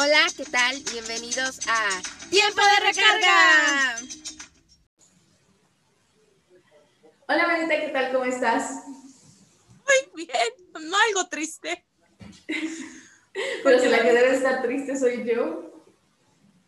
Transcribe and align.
Hola, 0.00 0.28
¿qué 0.36 0.44
tal? 0.44 0.76
Bienvenidos 0.92 1.58
a 1.66 1.88
Tiempo 2.30 2.60
de 2.60 2.86
Recarga. 2.86 3.96
Hola, 7.26 7.48
Manita, 7.48 7.80
¿qué 7.80 7.88
tal? 7.88 8.12
¿Cómo 8.12 8.24
estás? 8.24 8.84
Muy 8.86 10.24
bien, 10.24 10.86
algo 11.08 11.28
triste. 11.28 11.84
Pero 13.64 13.80
si 13.80 13.88
la 13.88 14.02
que 14.04 14.12
debe 14.12 14.36
estar 14.36 14.62
triste 14.62 14.96
soy 14.96 15.28
yo. 15.28 15.84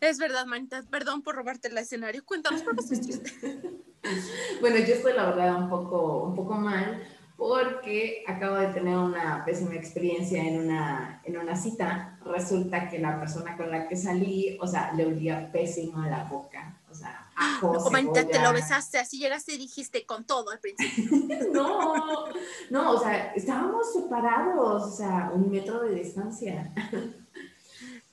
Es 0.00 0.18
verdad, 0.18 0.44
Manita, 0.46 0.82
perdón 0.90 1.22
por 1.22 1.36
robarte 1.36 1.68
el 1.68 1.78
escenario. 1.78 2.24
Cuéntanos 2.24 2.62
por 2.62 2.74
qué 2.74 2.82
estás 2.82 3.00
triste. 3.00 3.32
bueno, 4.60 4.78
yo 4.78 4.94
estoy 4.94 5.12
la 5.12 5.26
verdad 5.26 5.54
un 5.54 5.70
poco, 5.70 6.24
un 6.24 6.34
poco 6.34 6.54
mal 6.54 7.00
porque 7.40 8.22
acabo 8.26 8.56
de 8.56 8.66
tener 8.66 8.98
una 8.98 9.42
pésima 9.46 9.74
experiencia 9.74 10.46
en 10.46 10.60
una, 10.60 11.22
en 11.24 11.38
una 11.38 11.56
cita. 11.56 12.18
Resulta 12.22 12.90
que 12.90 12.98
la 12.98 13.18
persona 13.18 13.56
con 13.56 13.70
la 13.70 13.88
que 13.88 13.96
salí, 13.96 14.58
o 14.60 14.66
sea, 14.66 14.92
le 14.92 15.06
olía 15.06 15.50
pésimo 15.50 16.02
a 16.02 16.08
la 16.10 16.24
boca. 16.24 16.78
O 16.90 16.94
sea, 16.94 17.30
ajo, 17.34 17.72
no, 17.90 18.12
te 18.12 18.38
lo 18.42 18.52
besaste, 18.52 18.98
así 18.98 19.18
llegaste 19.18 19.54
y 19.54 19.56
dijiste 19.56 20.04
con 20.04 20.26
todo 20.26 20.50
al 20.50 20.58
principio. 20.58 21.16
no, 21.54 22.26
no, 22.68 22.90
o 22.90 23.00
sea, 23.00 23.32
estábamos 23.32 23.90
separados, 23.90 24.82
o 24.82 24.90
sea, 24.90 25.30
un 25.32 25.50
metro 25.50 25.80
de 25.80 25.94
distancia. 25.94 26.70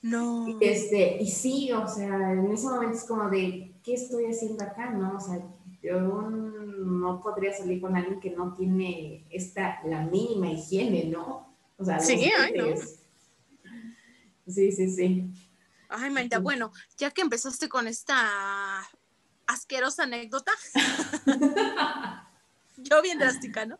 No. 0.00 0.48
Y, 0.48 0.56
este, 0.62 1.22
y 1.22 1.28
sí, 1.28 1.70
o 1.70 1.86
sea, 1.86 2.32
en 2.32 2.50
ese 2.50 2.66
momento 2.66 2.96
es 2.96 3.04
como 3.04 3.28
de, 3.28 3.74
¿qué 3.84 3.92
estoy 3.92 4.24
haciendo 4.24 4.64
acá? 4.64 4.88
¿No? 4.88 5.18
O 5.18 5.20
sea, 5.20 5.38
yo 5.82 6.00
no 6.78 7.20
podría 7.20 7.52
salir 7.52 7.80
con 7.80 7.96
alguien 7.96 8.20
que 8.20 8.30
no 8.30 8.54
tiene 8.54 9.26
esta, 9.30 9.80
la 9.84 10.02
mínima 10.02 10.50
higiene, 10.50 11.04
¿no? 11.04 11.56
O 11.76 11.84
sea, 11.84 11.98
sí, 12.00 12.30
ay, 12.38 12.52
no. 12.56 12.66
Sí, 14.46 14.72
sí, 14.72 14.90
sí. 14.90 15.30
Ay, 15.88 16.10
Marita, 16.10 16.38
bueno, 16.38 16.72
ya 16.96 17.10
que 17.10 17.22
empezaste 17.22 17.68
con 17.68 17.86
esta 17.86 18.88
asquerosa 19.46 20.04
anécdota, 20.04 20.52
yo 22.76 23.02
bien 23.02 23.18
drástica, 23.18 23.66
¿no? 23.66 23.78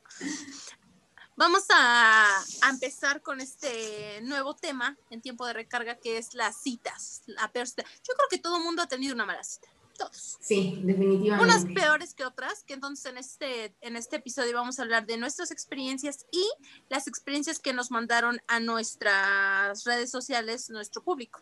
Vamos 1.36 1.66
a, 1.70 2.26
a, 2.62 2.68
empezar 2.70 3.22
con 3.22 3.40
este 3.40 4.20
nuevo 4.22 4.56
tema 4.56 4.96
en 5.10 5.20
tiempo 5.20 5.46
de 5.46 5.52
recarga 5.52 5.94
que 5.96 6.18
es 6.18 6.34
las 6.34 6.60
citas. 6.60 7.22
La 7.26 7.48
Yo 7.54 7.62
creo 7.62 8.28
que 8.28 8.38
todo 8.38 8.56
el 8.56 8.64
mundo 8.64 8.82
ha 8.82 8.88
tenido 8.88 9.14
una 9.14 9.24
mala 9.24 9.44
cita 9.44 9.68
Sí, 10.12 10.80
definitivamente. 10.84 11.44
Unas 11.44 11.64
peores 11.66 12.14
que 12.14 12.24
otras, 12.24 12.64
que 12.64 12.74
entonces 12.74 13.06
en 13.06 13.18
este, 13.18 13.76
en 13.80 13.96
este 13.96 14.16
episodio 14.16 14.54
vamos 14.54 14.78
a 14.78 14.82
hablar 14.82 15.06
de 15.06 15.16
nuestras 15.16 15.50
experiencias 15.50 16.26
y 16.30 16.44
las 16.88 17.08
experiencias 17.08 17.58
que 17.58 17.72
nos 17.72 17.90
mandaron 17.90 18.40
a 18.46 18.60
nuestras 18.60 19.84
redes 19.84 20.10
sociales 20.10 20.70
nuestro 20.70 21.02
público. 21.02 21.40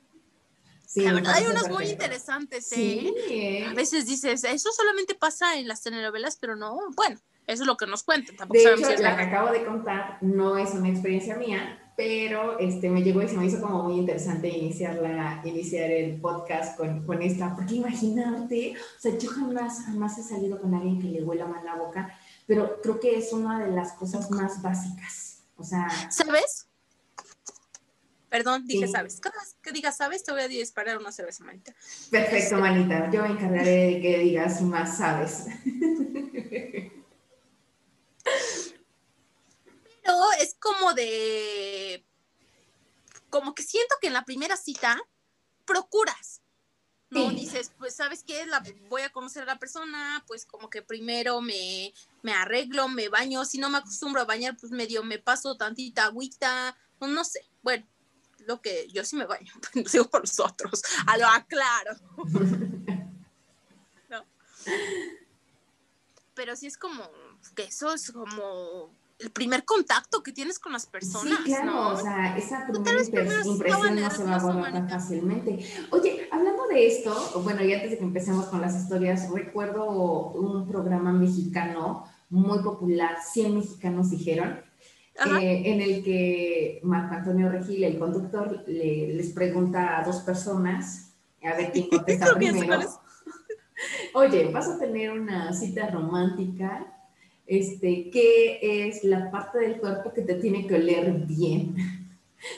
Sí, 0.86 1.02
la 1.02 1.14
verdad 1.14 1.34
hay 1.34 1.46
unas 1.46 1.68
muy 1.68 1.88
interesantes, 1.90 2.72
¿eh? 2.72 3.66
A 3.68 3.74
veces 3.74 4.06
dices, 4.06 4.44
eso 4.44 4.70
solamente 4.72 5.14
pasa 5.14 5.56
en 5.58 5.66
las 5.66 5.82
telenovelas, 5.82 6.36
pero 6.40 6.54
no, 6.54 6.78
bueno, 6.94 7.18
eso 7.46 7.62
es 7.62 7.66
lo 7.66 7.76
que 7.76 7.86
nos 7.86 8.02
cuentan. 8.04 8.36
Tampoco 8.36 8.58
de 8.58 8.74
hecho, 8.74 9.02
la 9.02 9.16
que 9.16 9.22
acabo 9.22 9.50
de 9.50 9.64
contar 9.64 10.18
no 10.20 10.56
es 10.56 10.70
una 10.70 10.88
experiencia 10.88 11.36
mía, 11.36 11.85
pero 11.96 12.58
este, 12.58 12.90
me 12.90 13.02
llegó 13.02 13.22
y 13.22 13.28
se 13.28 13.36
me 13.36 13.46
hizo 13.46 13.60
como 13.60 13.84
muy 13.84 13.98
interesante 13.98 14.48
iniciar, 14.48 14.96
la, 14.96 15.40
iniciar 15.44 15.90
el 15.90 16.20
podcast 16.20 16.76
con, 16.76 17.06
con 17.06 17.22
esta, 17.22 17.56
porque 17.56 17.76
imagínate, 17.76 18.74
o 18.74 19.00
sea, 19.00 19.16
yo 19.16 19.30
jamás, 19.30 19.86
jamás 19.86 20.18
he 20.18 20.22
salido 20.22 20.60
con 20.60 20.74
alguien 20.74 21.00
que 21.00 21.08
le 21.08 21.22
huela 21.22 21.46
mal 21.46 21.64
la 21.64 21.76
boca, 21.76 22.14
pero 22.46 22.82
creo 22.82 23.00
que 23.00 23.16
es 23.16 23.32
una 23.32 23.64
de 23.64 23.72
las 23.72 23.94
cosas 23.94 24.30
más 24.30 24.60
básicas, 24.60 25.38
o 25.56 25.64
sea... 25.64 25.88
¿Sabes? 26.10 26.66
Perdón, 28.28 28.66
dije, 28.66 28.88
¿sabes? 28.88 29.18
Cada 29.18 29.40
vez 29.40 29.56
que 29.62 29.72
digas, 29.72 29.96
¿sabes? 29.96 30.22
Te 30.22 30.32
voy 30.32 30.42
a 30.42 30.48
disparar 30.48 30.98
una 30.98 31.12
cerveza, 31.12 31.44
manita. 31.44 31.72
Perfecto, 32.10 32.36
este 32.36 32.56
manita. 32.56 33.10
Yo 33.10 33.22
me 33.22 33.30
encargaré 33.30 33.86
de 33.86 34.00
que 34.02 34.18
digas 34.18 34.60
más, 34.60 34.98
¿sabes? 34.98 35.46
es 40.40 40.56
como 40.58 40.94
de, 40.94 42.04
como 43.30 43.54
que 43.54 43.62
siento 43.62 43.96
que 44.00 44.08
en 44.08 44.12
la 44.14 44.24
primera 44.24 44.56
cita 44.56 45.00
procuras, 45.64 46.42
¿no? 47.10 47.30
Dices, 47.30 47.72
pues, 47.78 47.94
¿sabes 47.94 48.24
qué? 48.24 48.46
La, 48.46 48.62
voy 48.88 49.02
a 49.02 49.12
conocer 49.12 49.42
a 49.44 49.46
la 49.46 49.58
persona, 49.58 50.24
pues 50.26 50.44
como 50.44 50.70
que 50.70 50.82
primero 50.82 51.40
me, 51.40 51.92
me 52.22 52.32
arreglo, 52.32 52.88
me 52.88 53.08
baño, 53.08 53.44
si 53.44 53.58
no 53.58 53.70
me 53.70 53.78
acostumbro 53.78 54.20
a 54.22 54.24
bañar, 54.26 54.56
pues 54.56 54.72
medio 54.72 55.02
me 55.02 55.18
paso 55.18 55.56
tantita 55.56 56.06
agüita, 56.06 56.76
pues, 56.98 57.10
no 57.10 57.24
sé, 57.24 57.46
bueno, 57.62 57.86
lo 58.46 58.60
que 58.60 58.88
yo 58.88 59.04
sí 59.04 59.16
me 59.16 59.26
baño, 59.26 59.52
digo 59.92 60.08
por 60.08 60.22
los 60.22 60.40
otros, 60.40 60.82
a 61.06 61.16
lo 61.18 61.26
aclaro. 61.26 61.96
¿No? 64.08 64.24
Pero 66.34 66.56
sí 66.56 66.66
es 66.66 66.76
como 66.78 67.10
que 67.54 67.64
eso 67.64 67.92
es 67.94 68.12
como 68.12 68.92
el 69.18 69.30
primer 69.30 69.64
contacto 69.64 70.22
que 70.22 70.32
tienes 70.32 70.58
con 70.58 70.72
las 70.72 70.86
personas. 70.86 71.38
Sí, 71.38 71.44
claro, 71.44 71.88
o 71.88 71.96
sea, 71.96 72.36
esa 72.36 72.66
primera 72.66 73.00
impresión 73.44 73.96
no 73.96 74.10
se 74.10 74.24
va 74.24 74.36
a 74.36 74.42
borrar 74.42 74.72
tan 74.72 74.88
fácilmente. 74.88 75.58
Oye, 75.90 76.28
hablando 76.30 76.66
de 76.66 76.86
esto, 76.86 77.40
bueno, 77.42 77.64
y 77.64 77.72
antes 77.72 77.92
de 77.92 77.98
que 77.98 78.04
empecemos 78.04 78.46
con 78.46 78.60
las 78.60 78.76
historias, 78.76 79.30
recuerdo 79.30 80.32
un 80.32 80.68
programa 80.68 81.12
mexicano 81.12 82.04
muy 82.28 82.58
popular, 82.58 83.16
100 83.24 83.54
mexicanos 83.54 84.10
dijeron, 84.10 84.60
eh, 85.40 85.62
en 85.64 85.80
el 85.80 86.04
que 86.04 86.80
Marco 86.82 87.14
Antonio 87.14 87.48
Regil, 87.48 87.84
el 87.84 87.98
conductor, 87.98 88.64
le, 88.66 89.14
les 89.14 89.30
pregunta 89.30 89.98
a 89.98 90.04
dos 90.04 90.16
personas, 90.16 91.14
a 91.42 91.56
ver 91.56 91.72
quién 91.72 91.88
contesta 91.90 92.34
primero. 92.34 92.80
Oye, 94.14 94.50
¿vas 94.52 94.68
a 94.68 94.78
tener 94.78 95.10
una 95.12 95.52
cita 95.54 95.88
romántica? 95.88 96.95
Este, 97.46 98.10
qué 98.10 98.88
es 98.88 99.04
la 99.04 99.30
parte 99.30 99.58
del 99.58 99.78
cuerpo 99.78 100.12
que 100.12 100.22
te 100.22 100.34
tiene 100.34 100.66
que 100.66 100.74
oler 100.74 101.12
bien. 101.12 101.76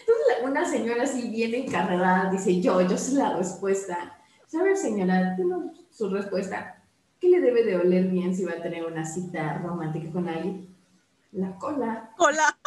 Entonces, 0.00 0.44
una 0.44 0.68
señora 0.68 1.04
así 1.04 1.30
bien 1.30 1.54
encarregada 1.54 2.30
dice, 2.30 2.60
yo, 2.60 2.80
yo 2.82 2.96
sé 2.96 3.14
la 3.14 3.36
respuesta. 3.36 4.18
¿Sabe, 4.46 4.76
señora? 4.76 5.34
Tengo 5.36 5.72
su 5.90 6.08
respuesta. 6.08 6.82
¿Qué 7.20 7.28
le 7.28 7.40
debe 7.40 7.64
de 7.64 7.76
oler 7.76 8.04
bien 8.04 8.34
si 8.34 8.44
va 8.44 8.52
a 8.52 8.62
tener 8.62 8.84
una 8.84 9.04
cita 9.04 9.58
romántica 9.58 10.10
con 10.10 10.28
alguien? 10.28 10.74
La 11.32 11.54
cola. 11.56 12.10
Cola. 12.16 12.58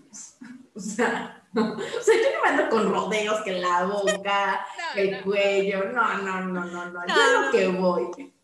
o 0.74 0.80
sea, 0.80 1.42
o 1.54 2.02
sea, 2.02 2.14
yo 2.14 2.28
no 2.38 2.50
ando 2.50 2.68
con 2.70 2.90
rodeos 2.90 3.40
que 3.42 3.60
la 3.60 3.84
boca, 3.84 4.66
el 4.94 5.22
cuello. 5.22 5.92
No, 5.92 6.18
no, 6.18 6.40
no, 6.44 6.64
no, 6.64 6.90
no. 6.90 6.90
no. 6.90 7.06
Yo 7.06 7.40
lo 7.42 7.50
que 7.50 7.68
voy 7.68 8.35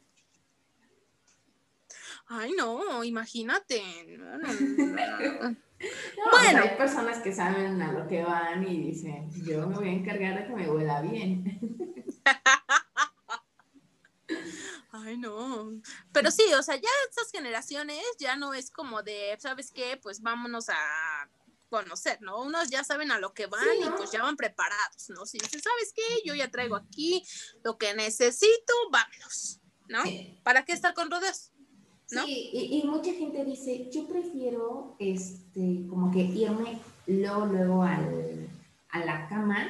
Ay, 2.34 2.52
no, 2.56 3.04
imagínate. 3.04 3.82
bueno, 6.30 6.62
hay 6.62 6.76
personas 6.78 7.18
que 7.18 7.30
saben 7.30 7.82
a 7.82 7.92
lo 7.92 8.08
que 8.08 8.22
van 8.22 8.66
y 8.66 8.80
dicen, 8.80 9.30
yo 9.44 9.66
me 9.66 9.74
voy 9.74 9.88
a 9.88 9.92
encargar 9.92 10.38
de 10.38 10.46
que 10.46 10.54
me 10.54 10.70
huela 10.70 11.02
bien. 11.02 11.60
Ay, 14.92 15.18
no. 15.18 15.72
Pero 16.12 16.30
sí, 16.30 16.44
o 16.58 16.62
sea, 16.62 16.76
ya 16.76 16.88
estas 17.10 17.30
generaciones 17.30 18.02
ya 18.18 18.34
no 18.36 18.54
es 18.54 18.70
como 18.70 19.02
de, 19.02 19.36
¿sabes 19.38 19.70
qué? 19.70 19.98
Pues 20.02 20.22
vámonos 20.22 20.70
a 20.70 21.28
conocer, 21.68 22.22
¿no? 22.22 22.40
Unos 22.40 22.70
ya 22.70 22.82
saben 22.82 23.12
a 23.12 23.18
lo 23.18 23.34
que 23.34 23.46
van 23.46 23.76
y 23.78 23.90
pues 23.90 24.10
ya 24.10 24.22
van 24.22 24.36
preparados, 24.36 25.10
¿no? 25.10 25.26
Si 25.26 25.36
dicen, 25.36 25.60
¿sabes 25.60 25.92
qué? 25.94 26.22
Yo 26.24 26.34
ya 26.34 26.50
traigo 26.50 26.76
aquí 26.76 27.22
lo 27.62 27.76
que 27.76 27.94
necesito, 27.94 28.72
vámonos, 28.90 29.60
¿no? 29.88 30.02
¿Para 30.42 30.64
qué 30.64 30.72
estar 30.72 30.94
con 30.94 31.10
rodeos? 31.10 31.52
Sí, 32.24 32.50
y, 32.52 32.86
mucha 32.86 33.12
gente 33.12 33.44
dice, 33.44 33.88
yo 33.90 34.06
prefiero 34.06 34.94
este, 34.98 35.86
como 35.88 36.10
que 36.10 36.20
irme 36.20 36.78
luego, 37.06 37.46
luego 37.46 37.82
al, 37.82 38.48
a 38.90 39.04
la 39.04 39.28
cama 39.28 39.66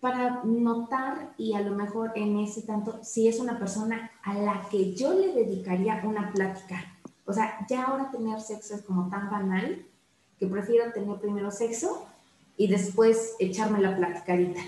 para 0.00 0.42
notar 0.44 1.32
y 1.38 1.54
a 1.54 1.60
lo 1.60 1.74
mejor 1.74 2.12
en 2.14 2.38
ese 2.38 2.62
tanto, 2.62 3.00
si 3.02 3.26
es 3.26 3.40
una 3.40 3.58
persona 3.58 4.10
a 4.22 4.34
la 4.34 4.68
que 4.70 4.94
yo 4.94 5.14
le 5.14 5.32
dedicaría 5.32 6.02
una 6.04 6.30
plática. 6.30 6.94
O 7.24 7.32
sea, 7.32 7.64
ya 7.68 7.84
ahora 7.84 8.10
tener 8.10 8.38
sexo 8.40 8.74
es 8.74 8.82
como 8.82 9.08
tan 9.08 9.30
banal 9.30 9.82
que 10.38 10.46
prefiero 10.46 10.92
tener 10.92 11.18
primero 11.18 11.50
sexo 11.50 12.06
y 12.58 12.66
después 12.66 13.34
echarme 13.38 13.80
la 13.80 13.96
platicadita. 13.96 14.60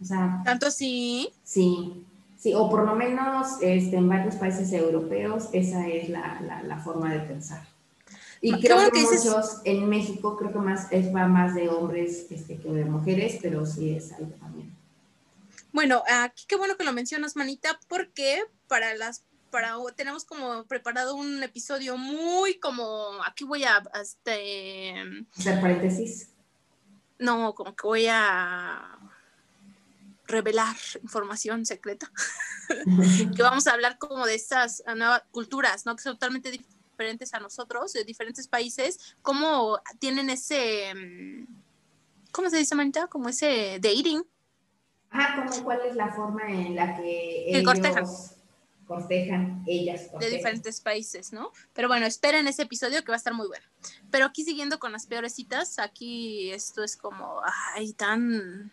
O 0.00 0.04
sea. 0.04 0.42
¿Tanto 0.44 0.70
sí? 0.70 1.30
Sí. 1.42 2.04
Sí, 2.38 2.54
o 2.54 2.70
por 2.70 2.86
lo 2.86 2.94
menos 2.94 3.60
este, 3.60 3.96
en 3.96 4.08
varios 4.08 4.36
países 4.36 4.72
europeos 4.72 5.48
esa 5.52 5.88
es 5.88 6.08
la, 6.08 6.62
la, 6.64 6.78
forma 6.78 7.12
de 7.12 7.20
pensar. 7.20 7.66
Y 8.40 8.52
creo 8.60 8.78
que, 8.92 9.02
muchos 9.02 9.60
en 9.64 9.88
México, 9.88 10.36
creo 10.36 10.52
que 10.52 10.60
más 10.60 10.86
es 10.92 11.12
va 11.12 11.26
más 11.26 11.56
de 11.56 11.68
hombres 11.68 12.26
este, 12.30 12.56
que 12.58 12.68
de 12.68 12.84
mujeres, 12.84 13.40
pero 13.42 13.66
sí 13.66 13.90
es 13.90 14.12
algo 14.12 14.30
también. 14.38 14.72
Bueno, 15.72 16.04
aquí 16.08 16.44
qué 16.46 16.54
bueno 16.54 16.76
que 16.76 16.84
lo 16.84 16.92
mencionas, 16.92 17.34
Manita, 17.34 17.80
porque 17.88 18.44
para 18.68 18.94
las 18.94 19.24
para 19.50 19.74
tenemos 19.96 20.24
como 20.24 20.64
preparado 20.64 21.16
un 21.16 21.42
episodio 21.42 21.96
muy 21.96 22.60
como 22.60 23.18
aquí 23.26 23.44
voy 23.44 23.64
a 23.64 23.82
este 24.00 24.94
hacer 25.36 25.60
paréntesis. 25.60 26.28
No, 27.18 27.54
como 27.54 27.74
que 27.74 27.86
voy 27.86 28.06
a 28.08 28.98
revelar 30.28 30.76
información 31.02 31.66
secreta, 31.66 32.12
que 33.36 33.42
vamos 33.42 33.66
a 33.66 33.72
hablar 33.72 33.98
como 33.98 34.26
de 34.26 34.34
estas 34.34 34.82
nuevas 34.94 35.22
culturas, 35.32 35.86
¿no? 35.86 35.96
Que 35.96 36.02
son 36.02 36.14
totalmente 36.14 36.50
diferentes 36.50 37.34
a 37.34 37.40
nosotros, 37.40 37.92
de 37.92 38.04
diferentes 38.04 38.46
países, 38.46 39.16
cómo 39.22 39.80
tienen 39.98 40.30
ese, 40.30 40.94
mm, 40.94 41.46
¿cómo 42.30 42.50
se 42.50 42.58
dice, 42.58 42.74
Manita? 42.74 43.06
Como 43.08 43.28
ese 43.28 43.78
dating. 43.80 44.22
Ajá, 45.10 45.42
como 45.42 45.64
cuál 45.64 45.80
es 45.86 45.96
la 45.96 46.12
forma 46.12 46.46
en 46.48 46.76
la 46.76 46.96
que 46.96 47.48
ellos 47.48 48.34
cortejan, 48.86 49.62
ellas 49.66 50.10
De 50.18 50.30
diferentes 50.30 50.80
países, 50.80 51.32
¿no? 51.32 51.52
Pero 51.74 51.88
bueno, 51.88 52.06
esperen 52.06 52.48
ese 52.48 52.62
episodio 52.62 53.04
que 53.04 53.12
va 53.12 53.16
a 53.16 53.18
estar 53.18 53.34
muy 53.34 53.46
bueno. 53.46 53.64
Pero 54.10 54.24
aquí 54.24 54.44
siguiendo 54.44 54.78
con 54.78 54.92
las 54.92 55.06
peores 55.06 55.34
citas, 55.34 55.78
aquí 55.78 56.50
esto 56.50 56.82
es 56.82 56.96
como, 56.96 57.40
ay, 57.74 57.92
tan 57.92 58.72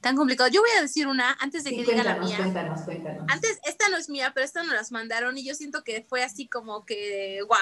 tan 0.00 0.16
complicado. 0.16 0.50
Yo 0.50 0.60
voy 0.60 0.70
a 0.78 0.82
decir 0.82 1.06
una 1.06 1.36
antes 1.40 1.64
de 1.64 1.70
que 1.70 1.84
diga 1.84 2.04
la 2.04 2.16
mía. 2.16 2.36
Cuéntanos, 2.36 2.82
cuéntanos. 2.82 3.24
Antes, 3.28 3.58
esta 3.64 3.88
no 3.88 3.96
es 3.96 4.08
mía, 4.08 4.32
pero 4.34 4.44
esta 4.44 4.62
nos 4.62 4.74
las 4.74 4.92
mandaron 4.92 5.36
y 5.38 5.44
yo 5.44 5.54
siento 5.54 5.82
que 5.84 6.04
fue 6.08 6.22
así 6.22 6.46
como 6.46 6.84
que, 6.84 7.40
wow, 7.48 7.58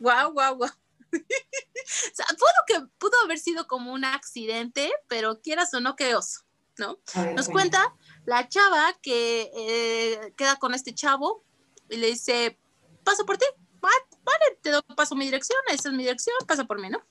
wow, 0.00 0.32
wow, 0.32 0.56
wow. 0.56 0.68
o 0.68 2.14
sea, 2.14 2.26
pudo, 2.26 2.50
que, 2.66 2.86
pudo 2.98 3.12
haber 3.24 3.38
sido 3.38 3.66
como 3.66 3.92
un 3.92 4.04
accidente, 4.04 4.92
pero 5.08 5.40
quieras 5.40 5.72
o 5.74 5.80
no, 5.80 5.96
qué 5.96 6.14
oso, 6.14 6.42
¿no? 6.76 6.98
Nos 7.34 7.48
cuenta 7.48 7.94
la 8.26 8.48
chava 8.48 8.94
que 9.00 9.50
eh, 9.56 10.34
queda 10.36 10.56
con 10.56 10.74
este 10.74 10.94
chavo 10.94 11.42
y 11.88 11.96
le 11.96 12.08
dice, 12.08 12.58
paso 13.04 13.24
por 13.24 13.38
ti, 13.38 13.46
vale, 13.80 14.58
te 14.60 14.70
doy 14.70 14.82
paso 14.94 15.14
mi 15.14 15.24
dirección, 15.24 15.58
esa 15.68 15.88
es 15.88 15.94
mi 15.94 16.02
dirección, 16.02 16.36
pasa 16.46 16.64
por 16.64 16.80
mí, 16.80 16.90
¿no? 16.90 17.02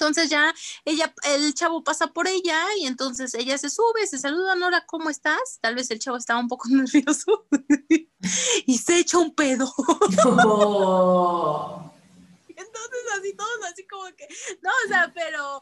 Entonces 0.00 0.30
ya 0.30 0.54
ella, 0.86 1.14
el 1.24 1.52
chavo 1.52 1.84
pasa 1.84 2.06
por 2.06 2.26
ella 2.26 2.64
y 2.78 2.86
entonces 2.86 3.34
ella 3.34 3.58
se 3.58 3.68
sube, 3.68 4.06
se 4.06 4.18
saluda, 4.18 4.54
Nora, 4.54 4.86
¿cómo 4.86 5.10
estás? 5.10 5.58
Tal 5.60 5.74
vez 5.74 5.90
el 5.90 5.98
chavo 5.98 6.16
estaba 6.16 6.40
un 6.40 6.48
poco 6.48 6.68
nervioso 6.70 7.46
y 8.66 8.78
se 8.78 8.98
echa 8.98 9.18
un 9.18 9.34
pedo. 9.34 9.70
Entonces 12.48 13.02
así 13.18 13.36
todos 13.36 13.58
así 13.70 13.86
como 13.86 14.06
que, 14.16 14.26
no, 14.62 14.70
o 14.86 14.88
sea, 14.88 15.12
pero 15.14 15.60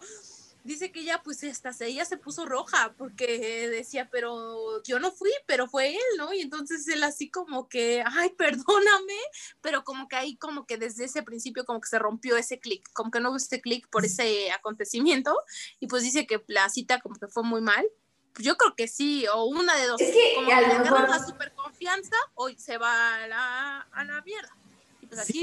dice 0.65 0.93
que 0.93 1.01
ella, 1.01 1.23
pues, 1.25 1.43
hasta 1.45 1.73
ella 1.85 2.05
se 2.05 2.17
puso 2.17 2.47
roja 2.47 2.95
porque 2.97 3.69
decía, 3.69 4.09
pero 4.11 4.83
yo 4.85 4.99
no 4.99 5.11
fui, 5.11 5.31
pero 5.47 5.67
fue 5.69 5.91
él, 5.95 6.03
¿no? 6.17 6.33
Y 6.33 6.41
entonces 6.41 6.87
él 6.89 7.03
así 7.03 7.31
como 7.31 7.69
que, 7.69 8.03
ay, 8.07 8.31
perdóname, 8.39 9.19
pero 9.61 9.85
como 9.85 10.09
que 10.09 10.17
ahí 10.17 10.37
como 10.37 10.67
que 10.67 10.77
desde 10.77 11.05
ese 11.05 11.23
principio 11.23 11.65
como 11.65 11.81
que 11.81 11.89
se 11.89 11.99
rompió 11.99 12.37
ese 12.37 12.61
clic, 12.61 12.89
como 12.93 13.11
que 13.11 13.21
no 13.21 13.31
hubo 13.31 13.37
ese 13.37 13.61
clic 13.61 13.89
por 13.89 14.05
ese 14.05 14.51
acontecimiento 14.53 15.35
y 15.81 15.87
pues 15.87 16.03
dice 16.03 16.27
que 16.27 16.43
la 16.49 16.69
cita 16.69 17.01
como 17.01 17.17
que 17.17 17.29
fue 17.29 17.43
muy 17.43 17.61
mal. 17.61 17.87
Pues 18.35 18.47
yo 18.47 18.57
creo 18.57 18.77
que 18.77 18.87
sí, 18.87 19.27
o 19.33 19.45
una 19.47 19.75
de 19.77 19.87
dos. 19.87 20.01
Es 20.01 20.15
que 20.15 20.35
como 20.37 20.49
que 20.49 20.55
le 20.55 20.79
mejor... 20.79 21.09
la 21.09 21.25
super 21.25 21.53
confianza 21.55 22.17
o 22.35 22.49
se 22.51 22.79
va 22.79 23.25
a 23.25 23.27
la, 23.27 23.81
a 23.81 24.05
la 24.05 24.23
mierda. 24.23 24.55
Y 25.01 25.07
pues 25.07 25.21
aquí, 25.21 25.41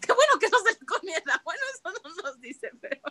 qué 0.00 0.12
bueno 0.12 0.38
que 0.40 0.48
no 0.48 0.58
se 0.58 0.72
le 0.72 0.86
comienza. 0.86 1.40
Bueno, 1.44 1.60
eso 1.72 2.00
no 2.02 2.22
nos 2.22 2.40
dice, 2.40 2.70
pero... 2.80 3.02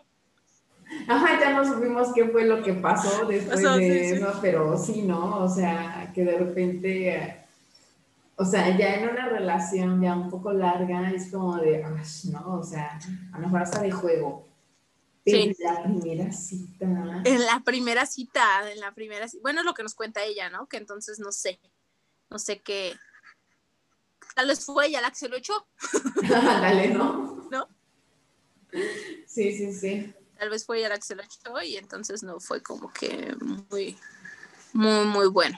Ajá, 1.13 1.39
ya 1.39 1.53
no 1.53 1.63
supimos 1.63 2.11
qué 2.13 2.27
fue 2.27 2.45
lo 2.45 2.63
que 2.63 2.73
pasó 2.73 3.25
después 3.25 3.61
de 3.61 4.15
eso, 4.15 4.33
pero 4.41 4.77
sí, 4.77 5.03
¿no? 5.03 5.43
O 5.43 5.49
sea, 5.49 6.11
que 6.13 6.25
de 6.25 6.39
repente, 6.39 7.45
o 8.35 8.43
sea, 8.43 8.75
ya 8.75 8.95
en 8.95 9.09
una 9.09 9.29
relación 9.29 10.01
ya 10.01 10.15
un 10.15 10.31
poco 10.31 10.51
larga, 10.51 11.11
es 11.11 11.29
como 11.31 11.57
de, 11.57 11.85
¿no? 12.31 12.59
O 12.59 12.63
sea, 12.63 12.99
a 13.31 13.39
lo 13.39 13.45
mejor 13.45 13.61
hasta 13.61 13.81
de 13.81 13.91
juego. 13.91 14.47
En 15.25 15.55
la 15.59 15.83
primera 15.83 16.31
cita. 16.31 16.85
En 17.23 17.45
la 17.45 17.61
primera 17.63 18.05
cita, 18.07 18.71
en 18.71 18.79
la 18.79 18.91
primera 18.91 19.27
cita. 19.27 19.41
Bueno, 19.43 19.59
es 19.59 19.65
lo 19.65 19.73
que 19.73 19.83
nos 19.83 19.93
cuenta 19.93 20.23
ella, 20.23 20.49
¿no? 20.49 20.67
Que 20.67 20.77
entonces 20.77 21.19
no 21.19 21.31
sé, 21.31 21.59
no 22.31 22.39
sé 22.39 22.59
qué. 22.61 22.93
Tal 24.35 24.47
vez 24.47 24.65
fue 24.65 24.87
ella 24.87 24.99
la 24.99 25.11
que 25.11 25.15
se 25.15 25.29
lo 25.29 25.37
echó. 25.37 25.67
Dale, 26.27 26.89
¿no? 26.89 27.47
¿No? 27.51 27.67
Sí, 29.27 29.55
sí, 29.55 29.71
sí 29.71 30.13
tal 30.43 30.49
vez 30.49 30.65
fue 30.65 30.81
la 30.81 30.97
que 30.97 31.03
se 31.03 31.15
lo 31.15 31.23
echó 31.23 31.61
y 31.61 31.77
entonces 31.77 32.21
no 32.21 32.37
fue 32.41 32.61
como 32.61 32.91
que 32.91 33.33
muy, 33.39 33.95
muy, 34.73 35.05
muy 35.05 35.27
bueno. 35.27 35.57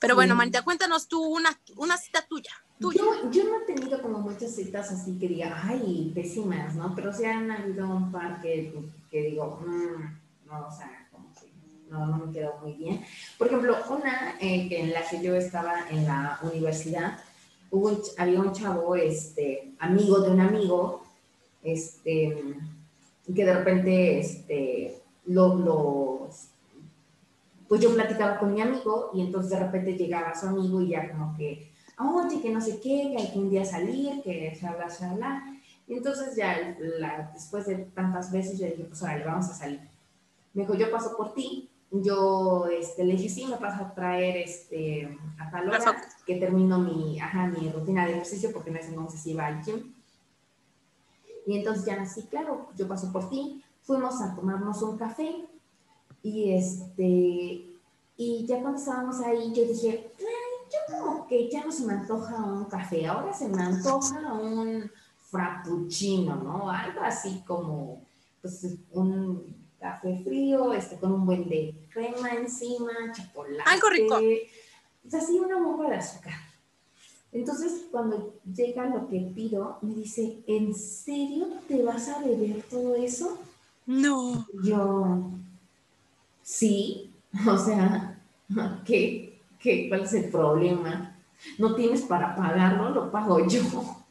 Pero 0.00 0.16
bueno, 0.16 0.34
Manita, 0.34 0.62
cuéntanos 0.62 1.06
tú 1.06 1.22
una, 1.22 1.56
una 1.76 1.96
cita 1.96 2.26
tuya. 2.28 2.50
tuya. 2.80 2.98
Yo, 2.98 3.30
yo, 3.30 3.44
no 3.44 3.62
he 3.62 3.64
tenido 3.64 4.02
como 4.02 4.18
muchas 4.18 4.56
citas 4.56 4.90
así 4.90 5.16
que 5.20 5.28
diga, 5.28 5.62
ay, 5.62 6.10
pésimas, 6.12 6.74
¿no? 6.74 6.96
Pero 6.96 7.12
sí 7.12 7.26
han 7.26 7.48
habido 7.48 7.88
un 7.88 8.10
par 8.10 8.40
que, 8.40 8.74
que 9.08 9.22
digo, 9.22 9.60
mmm, 9.64 10.46
no, 10.46 10.66
o 10.66 10.72
sea, 10.76 11.08
como 11.12 11.32
que 11.34 11.48
no, 11.88 12.06
no 12.06 12.26
me 12.26 12.32
quedó 12.32 12.58
muy 12.58 12.72
bien. 12.72 13.06
Por 13.38 13.46
ejemplo, 13.46 13.76
una 13.88 14.36
eh, 14.40 14.66
en 14.68 14.92
la 14.92 15.08
que 15.08 15.22
yo 15.22 15.36
estaba 15.36 15.88
en 15.90 16.06
la 16.06 16.40
universidad, 16.42 17.20
hubo, 17.70 18.02
había 18.18 18.40
un 18.40 18.52
chavo, 18.52 18.96
este, 18.96 19.74
amigo 19.78 20.18
de 20.22 20.30
un 20.32 20.40
amigo, 20.40 21.04
este, 21.62 22.56
que 23.34 23.44
de 23.44 23.54
repente, 23.54 24.20
este, 24.20 25.02
los, 25.26 26.48
pues 27.68 27.80
yo 27.80 27.94
platicaba 27.94 28.38
con 28.38 28.54
mi 28.54 28.60
amigo 28.60 29.10
y 29.12 29.20
entonces 29.20 29.50
de 29.50 29.58
repente 29.58 29.96
llegaba 29.96 30.34
su 30.34 30.46
amigo 30.46 30.80
y 30.80 30.88
ya 30.88 31.10
como 31.10 31.36
que, 31.36 31.72
oye, 31.98 32.40
que 32.40 32.50
no 32.50 32.60
sé 32.60 32.80
qué, 32.80 33.10
que 33.10 33.16
hay 33.18 33.32
que 33.32 33.38
un 33.38 33.50
día 33.50 33.64
salir, 33.64 34.22
que 34.22 34.56
shala, 34.60 34.88
shala. 34.88 35.44
Y 35.88 35.94
entonces 35.94 36.36
ya 36.36 36.76
después 37.32 37.66
de 37.66 37.76
tantas 37.94 38.32
veces 38.32 38.58
yo 38.58 38.66
dije, 38.66 38.84
pues 38.84 39.02
ahora 39.02 39.18
le 39.18 39.24
vamos 39.24 39.48
a 39.48 39.54
salir. 39.54 39.80
Me 40.54 40.62
dijo, 40.62 40.74
yo 40.74 40.90
paso 40.90 41.16
por 41.16 41.34
ti. 41.34 41.70
Yo 41.90 42.66
este, 42.66 43.04
le 43.04 43.12
dije, 43.12 43.28
sí, 43.28 43.46
me 43.46 43.56
paso 43.56 43.84
a 43.84 43.94
traer 43.94 44.36
este, 44.38 45.16
a 45.38 45.50
tal 45.50 45.68
hora 45.68 45.78
que 46.26 46.36
termino 46.36 46.78
mi, 46.80 47.20
ajá, 47.20 47.46
mi 47.46 47.70
rutina 47.70 48.04
de 48.04 48.12
ejercicio 48.12 48.50
porque 48.52 48.70
en 48.70 48.78
ese 48.78 48.88
entonces 48.88 49.24
iba 49.26 49.46
al 49.46 49.62
gym. 49.62 49.94
Y 51.46 51.58
entonces 51.58 51.84
ya 51.86 52.02
así, 52.02 52.22
claro, 52.24 52.68
yo 52.76 52.88
paso 52.88 53.12
por 53.12 53.30
ti, 53.30 53.62
fuimos 53.82 54.20
a 54.20 54.34
tomarnos 54.34 54.82
un 54.82 54.98
café 54.98 55.46
y 56.22 56.50
este, 56.52 57.66
y 58.16 58.46
ya 58.46 58.60
cuando 58.60 58.78
estábamos 58.78 59.20
ahí, 59.20 59.52
yo 59.54 59.64
dije, 59.64 60.10
yo 60.18 60.98
como 60.98 61.26
que 61.28 61.48
ya 61.48 61.64
no 61.64 61.70
se 61.70 61.84
me 61.84 61.92
antoja 61.92 62.36
un 62.36 62.64
café, 62.64 63.06
ahora 63.06 63.32
se 63.32 63.48
me 63.48 63.62
antoja 63.62 64.32
un 64.32 64.90
frappuccino, 65.30 66.34
¿no? 66.36 66.68
Algo 66.68 67.00
así 67.02 67.42
como, 67.46 68.02
pues, 68.42 68.66
un 68.90 69.54
café 69.78 70.18
frío, 70.24 70.72
este, 70.72 70.96
con 70.96 71.12
un 71.12 71.26
buen 71.26 71.48
de 71.48 71.86
crema 71.92 72.30
encima, 72.30 72.92
chocolate. 73.14 73.70
Algo 73.70 73.88
rico. 73.90 74.18
Pues 75.02 75.14
así 75.14 75.38
una 75.38 75.58
bomba 75.58 75.90
de 75.90 75.96
azúcar. 75.96 76.32
Entonces, 77.36 77.84
cuando 77.90 78.32
llega 78.54 78.88
lo 78.88 79.08
que 79.08 79.20
pido, 79.34 79.76
me 79.82 79.94
dice, 79.94 80.38
¿en 80.46 80.74
serio 80.74 81.48
te 81.68 81.82
vas 81.82 82.08
a 82.08 82.20
beber 82.20 82.62
todo 82.62 82.94
eso? 82.94 83.38
No. 83.84 84.46
Yo, 84.64 85.32
sí, 86.42 87.10
o 87.46 87.58
sea, 87.58 88.18
¿qué, 88.86 89.38
qué, 89.60 89.86
cuál 89.90 90.00
es 90.00 90.14
el 90.14 90.30
problema? 90.30 91.14
No 91.58 91.74
tienes 91.74 92.02
para 92.02 92.34
pagarlo, 92.34 92.88
lo 92.90 93.10
pago 93.10 93.46
yo. 93.46 93.60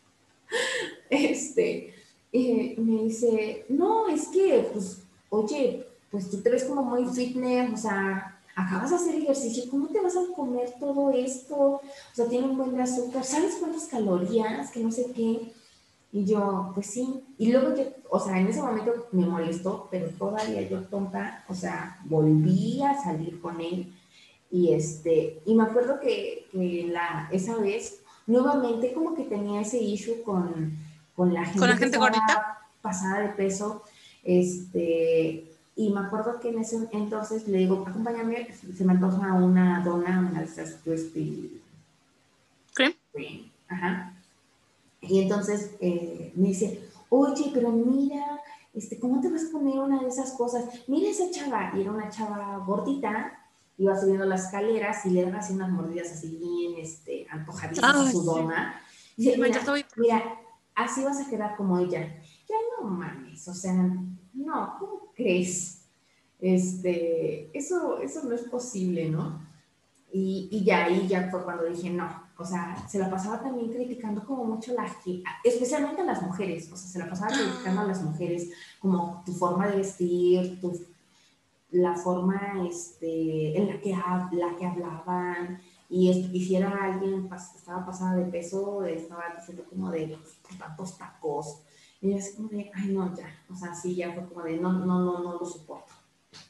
Este, 1.07 1.93
eh, 2.31 2.75
me 2.77 3.03
dice, 3.03 3.65
no, 3.69 4.07
es 4.07 4.27
que, 4.27 4.69
pues, 4.73 5.03
oye, 5.29 5.85
pues 6.11 6.29
tú 6.29 6.41
te 6.41 6.49
ves 6.49 6.63
como 6.63 6.83
muy 6.83 7.05
fitness, 7.05 7.73
o 7.73 7.77
sea, 7.77 8.34
acabas 8.55 8.89
de 8.89 8.95
hacer 8.95 9.15
ejercicio, 9.15 9.69
¿cómo 9.69 9.87
te 9.87 9.99
vas 9.99 10.15
a 10.15 10.33
comer 10.33 10.73
todo 10.79 11.11
esto? 11.11 11.55
O 11.55 11.81
sea, 12.13 12.27
tiene 12.27 12.47
un 12.47 12.57
buen 12.57 12.75
de 12.75 12.83
azúcar, 12.83 13.23
¿sabes 13.23 13.57
cuántas 13.59 13.85
calorías? 13.85 14.71
Que 14.71 14.79
no 14.79 14.91
sé 14.91 15.11
qué. 15.13 15.51
Y 16.13 16.23
yo, 16.23 16.71
pues 16.73 16.87
sí. 16.87 17.21
Y 17.37 17.51
luego 17.51 17.75
yo, 17.75 17.83
o 18.09 18.19
sea, 18.19 18.39
en 18.39 18.47
ese 18.47 18.61
momento 18.61 19.07
me 19.11 19.25
molestó, 19.25 19.89
pero 19.91 20.07
todavía 20.17 20.61
yo 20.69 20.81
tonta, 20.83 21.43
o 21.49 21.53
sea, 21.53 21.99
volví 22.05 22.81
a 22.81 23.01
salir 23.03 23.41
con 23.41 23.59
él. 23.59 23.93
Y 24.49 24.73
este, 24.73 25.41
y 25.45 25.53
me 25.53 25.63
acuerdo 25.63 25.99
que, 25.99 26.47
que 26.51 26.87
la, 26.89 27.27
esa 27.33 27.57
vez, 27.57 27.99
nuevamente 28.25 28.93
como 28.93 29.13
que 29.13 29.23
tenía 29.23 29.59
ese 29.61 29.77
issue 29.79 30.23
con, 30.23 30.77
con 31.13 31.33
la 31.33 31.43
gente, 31.43 31.59
¿Con 31.59 31.69
la 31.69 31.77
gente 31.77 31.97
gordita? 31.97 32.59
pasada 32.81 33.23
de 33.23 33.29
peso. 33.29 33.83
Este, 34.23 35.51
y 35.75 35.91
me 35.91 35.99
acuerdo 35.99 36.39
que 36.39 36.49
en 36.49 36.59
ese 36.59 36.87
entonces 36.91 37.47
le 37.47 37.57
digo, 37.57 37.83
acompáñame, 37.85 38.47
se 38.53 38.85
me 38.85 38.93
antoja 38.93 39.33
una 39.33 39.83
dona, 39.83 40.19
una 40.19 40.39
de 40.39 40.45
esas 40.45 40.75
crispy. 40.83 41.61
Cream. 42.73 43.51
Ajá. 43.67 44.13
Y 45.01 45.21
entonces 45.21 45.75
eh, 45.81 46.31
me 46.35 46.49
dice, 46.49 46.89
oye, 47.09 47.51
pero 47.53 47.71
mira, 47.71 48.41
este, 48.73 48.99
¿cómo 48.99 49.19
te 49.19 49.29
vas 49.29 49.45
a 49.45 49.51
poner 49.51 49.77
una 49.79 50.01
de 50.01 50.07
esas 50.07 50.31
cosas? 50.31 50.65
Mira 50.87 51.09
esa 51.09 51.29
chava. 51.29 51.73
Y 51.75 51.81
era 51.81 51.91
una 51.91 52.09
chava 52.09 52.57
gordita, 52.65 53.37
iba 53.77 53.99
subiendo 53.99 54.25
las 54.25 54.45
escaleras 54.45 55.05
y 55.05 55.09
le 55.09 55.23
dan 55.23 55.35
así 55.35 55.53
unas 55.53 55.71
mordidas 55.71 56.11
así 56.11 56.37
bien 56.37 56.75
este, 56.77 57.27
antojadísimas 57.29 57.95
a 57.95 58.11
su 58.11 58.23
dona. 58.23 58.81
Y 59.17 59.25
dice, 59.25 59.37
mira, 59.37 59.61
mira, 59.97 60.39
así 60.73 61.03
vas 61.03 61.19
a 61.19 61.29
quedar 61.29 61.57
como 61.57 61.79
ella. 61.79 62.01
Ya 62.47 62.55
no 62.79 62.89
mames, 62.89 63.45
o 63.47 63.53
sea, 63.53 63.73
no, 63.73 64.75
¿cómo 64.79 65.04
crees? 65.15 65.81
Este, 66.39 67.49
eso, 67.57 67.99
eso 67.99 68.23
no 68.23 68.35
es 68.35 68.43
posible, 68.43 69.09
¿no? 69.09 69.41
Y, 70.11 70.47
y 70.51 70.63
ya 70.63 70.85
ahí 70.85 71.07
ya 71.07 71.29
fue 71.29 71.43
cuando 71.43 71.65
dije, 71.65 71.89
no, 71.89 72.25
o 72.37 72.45
sea, 72.45 72.87
se 72.87 72.99
la 72.99 73.09
pasaba 73.09 73.41
también 73.41 73.71
criticando 73.71 74.25
como 74.25 74.43
mucho 74.43 74.73
la 74.73 74.85
especialmente 75.43 76.01
a 76.01 76.05
las 76.05 76.21
mujeres, 76.21 76.71
o 76.71 76.77
sea, 76.77 76.89
se 76.89 76.99
la 76.99 77.09
pasaba 77.09 77.31
criticando 77.33 77.81
a 77.81 77.87
las 77.87 78.01
mujeres, 78.03 78.49
como 78.79 79.23
tu 79.25 79.33
forma 79.33 79.67
de 79.67 79.77
vestir, 79.77 80.59
tu, 80.61 80.79
la 81.71 81.95
forma 81.95 82.65
este, 82.69 83.57
en 83.57 83.67
la 83.67 83.79
que, 83.79 83.91
la 83.91 84.55
que 84.57 84.65
hablaban, 84.65 85.59
y, 85.89 86.09
y 86.09 86.45
si 86.45 86.55
era 86.55 86.83
alguien 86.83 87.29
estaba 87.55 87.85
pasada 87.85 88.15
de 88.15 88.25
peso, 88.25 88.83
estaba 88.83 89.23
diciendo 89.37 89.63
como 89.69 89.91
de 89.91 90.17
pues, 90.17 90.57
tantos 90.57 90.97
tacos, 90.97 91.59
y 92.01 92.13
es 92.13 92.35
como 92.35 92.49
de, 92.49 92.71
ay 92.73 92.89
no, 92.89 93.15
ya, 93.15 93.43
o 93.49 93.55
sea, 93.55 93.73
sí, 93.73 93.95
ya 93.95 94.13
fue 94.13 94.27
como 94.27 94.43
de, 94.43 94.57
no, 94.57 94.73
no, 94.73 94.99
no, 94.99 95.23
no 95.23 95.39
lo 95.39 95.45
soporto. 95.45 95.93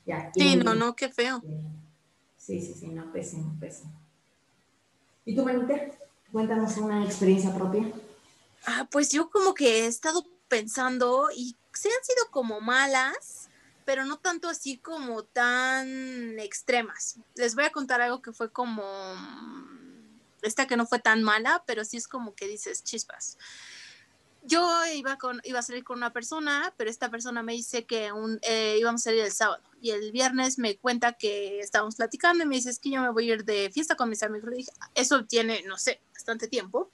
Ya, 0.06 0.32
sí, 0.34 0.56
no, 0.56 0.76
no, 0.76 0.96
qué 0.96 1.10
feo. 1.10 1.44
Sí, 2.38 2.62
sí, 2.62 2.74
sí, 2.74 2.88
no, 2.90 3.12
pésimo, 3.12 3.56
pésimo. 3.60 3.92
¿Y 5.26 5.36
tú, 5.36 5.44
Manita? 5.44 5.76
Cuéntanos 6.32 6.78
una 6.78 7.04
experiencia 7.06 7.54
propia. 7.56 7.92
Ah, 8.66 8.88
pues 8.92 9.10
yo 9.12 9.30
como 9.30 9.54
que 9.54 9.80
he 9.80 9.88
estado 9.88 10.26
pensando 10.48 11.30
y 11.36 11.56
se 11.74 11.90
han 11.90 12.04
sido 12.04 12.30
como 12.32 12.62
malas, 12.62 13.50
pero 13.86 14.06
no 14.06 14.18
tanto 14.20 14.50
así 14.50 14.78
como 14.78 15.24
tan 15.24 16.40
extremas. 16.40 17.20
Les 17.36 17.56
voy 17.56 17.64
a 17.64 17.72
contar 17.72 18.02
algo 18.02 18.22
que 18.22 18.34
fue 18.34 18.52
como 18.52 18.84
esta 20.42 20.68
que 20.68 20.78
no 20.78 20.86
fue 20.86 21.00
tan 21.00 21.24
mala, 21.24 21.64
pero 21.66 21.84
sí 21.86 21.98
es 21.98 22.08
como 22.08 22.36
que 22.36 22.48
dices 22.48 22.84
chispas 22.84 23.38
yo 24.48 24.86
iba, 24.94 25.18
con, 25.18 25.42
iba 25.44 25.60
a 25.60 25.64
salir 25.64 25.84
con 25.84 25.98
una 25.98 26.14
persona, 26.14 26.74
pero 26.78 26.90
esta 26.90 27.10
persona 27.10 27.44
me 27.44 27.54
dice 27.54 27.86
que 27.86 28.12
un, 28.12 28.40
eh, 28.44 28.78
íbamos 28.80 29.02
a 29.02 29.06
salir 29.06 29.22
el 29.22 29.32
sábado. 29.32 29.62
Y 29.82 29.92
el 29.92 30.12
viernes 30.12 30.58
me 30.58 30.78
cuenta 30.78 31.14
que 31.14 31.60
estábamos 31.60 31.96
platicando 31.96 32.44
y 32.44 32.48
me 32.48 32.56
dice, 32.56 32.70
es 32.70 32.80
que 32.80 32.90
yo 32.92 33.02
me 33.02 33.10
voy 33.10 33.30
a 33.30 33.34
ir 33.36 33.46
de 33.46 33.70
fiesta 33.72 33.96
con 33.96 34.10
mis 34.10 34.24
amigos. 34.24 34.50
Le 34.50 34.58
dije, 34.58 34.72
eso 34.94 35.26
tiene, 35.26 35.64
no 35.64 35.78
sé, 35.78 36.02
bastante 36.14 36.48
tiempo. 36.48 36.90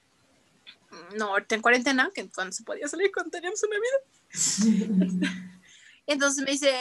No, 1.16 1.28
ahorita 1.28 1.56
en 1.56 1.62
cuarentena, 1.62 2.12
que 2.14 2.30
cuando 2.30 2.52
se 2.52 2.64
podía 2.64 2.88
salir 2.88 3.12
cuando 3.14 3.32
teníamos 3.32 3.62
una 3.64 3.78
vida. 3.78 5.52
Entonces 6.08 6.44
me 6.44 6.52
dice, 6.52 6.74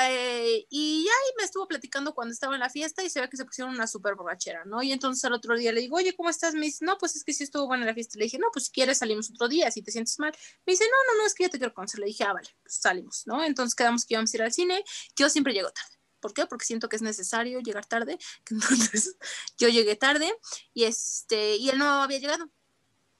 eh, 0.00 0.66
y 0.70 1.04
ya 1.04 1.12
me 1.36 1.44
estuvo 1.44 1.66
platicando 1.66 2.14
cuando 2.14 2.32
estaba 2.32 2.54
en 2.54 2.60
la 2.60 2.70
fiesta 2.70 3.02
y 3.02 3.10
se 3.10 3.20
ve 3.20 3.28
que 3.28 3.36
se 3.36 3.44
pusieron 3.44 3.74
una 3.74 3.86
súper 3.86 4.14
borrachera, 4.14 4.64
¿no? 4.64 4.82
Y 4.82 4.92
entonces 4.92 5.24
al 5.24 5.32
otro 5.32 5.56
día 5.56 5.72
le 5.72 5.80
digo, 5.80 5.96
oye, 5.96 6.14
¿cómo 6.14 6.30
estás? 6.30 6.54
Me 6.54 6.66
dice, 6.66 6.84
no, 6.84 6.96
pues 6.98 7.16
es 7.16 7.24
que 7.24 7.32
sí 7.32 7.44
estuvo 7.44 7.66
buena 7.66 7.84
la 7.84 7.94
fiesta. 7.94 8.18
Le 8.18 8.24
dije, 8.24 8.38
no, 8.38 8.48
pues 8.52 8.66
si 8.66 8.72
quieres 8.72 8.98
salimos 8.98 9.30
otro 9.30 9.48
día, 9.48 9.70
si 9.70 9.82
te 9.82 9.90
sientes 9.90 10.18
mal. 10.18 10.32
Me 10.66 10.72
dice, 10.72 10.84
no, 10.84 11.12
no, 11.12 11.20
no, 11.20 11.26
es 11.26 11.34
que 11.34 11.44
ya 11.44 11.50
te 11.50 11.58
quiero 11.58 11.74
conocer. 11.74 12.00
Le 12.00 12.06
dije, 12.06 12.24
ah, 12.24 12.32
vale, 12.32 12.48
pues 12.62 12.76
salimos, 12.76 13.26
¿no? 13.26 13.44
Entonces 13.44 13.74
quedamos 13.74 14.04
que 14.04 14.14
íbamos 14.14 14.32
a 14.32 14.36
ir 14.36 14.42
al 14.42 14.52
cine. 14.52 14.84
Yo 15.16 15.28
siempre 15.28 15.52
llego 15.52 15.70
tarde. 15.70 15.98
¿Por 16.20 16.34
qué? 16.34 16.46
Porque 16.46 16.64
siento 16.64 16.88
que 16.88 16.96
es 16.96 17.02
necesario 17.02 17.60
llegar 17.60 17.86
tarde. 17.86 18.18
Entonces 18.50 19.16
yo 19.58 19.68
llegué 19.68 19.96
tarde 19.96 20.32
y, 20.74 20.84
este, 20.84 21.56
y 21.56 21.68
él 21.70 21.78
no 21.78 22.02
había 22.02 22.18
llegado. 22.18 22.50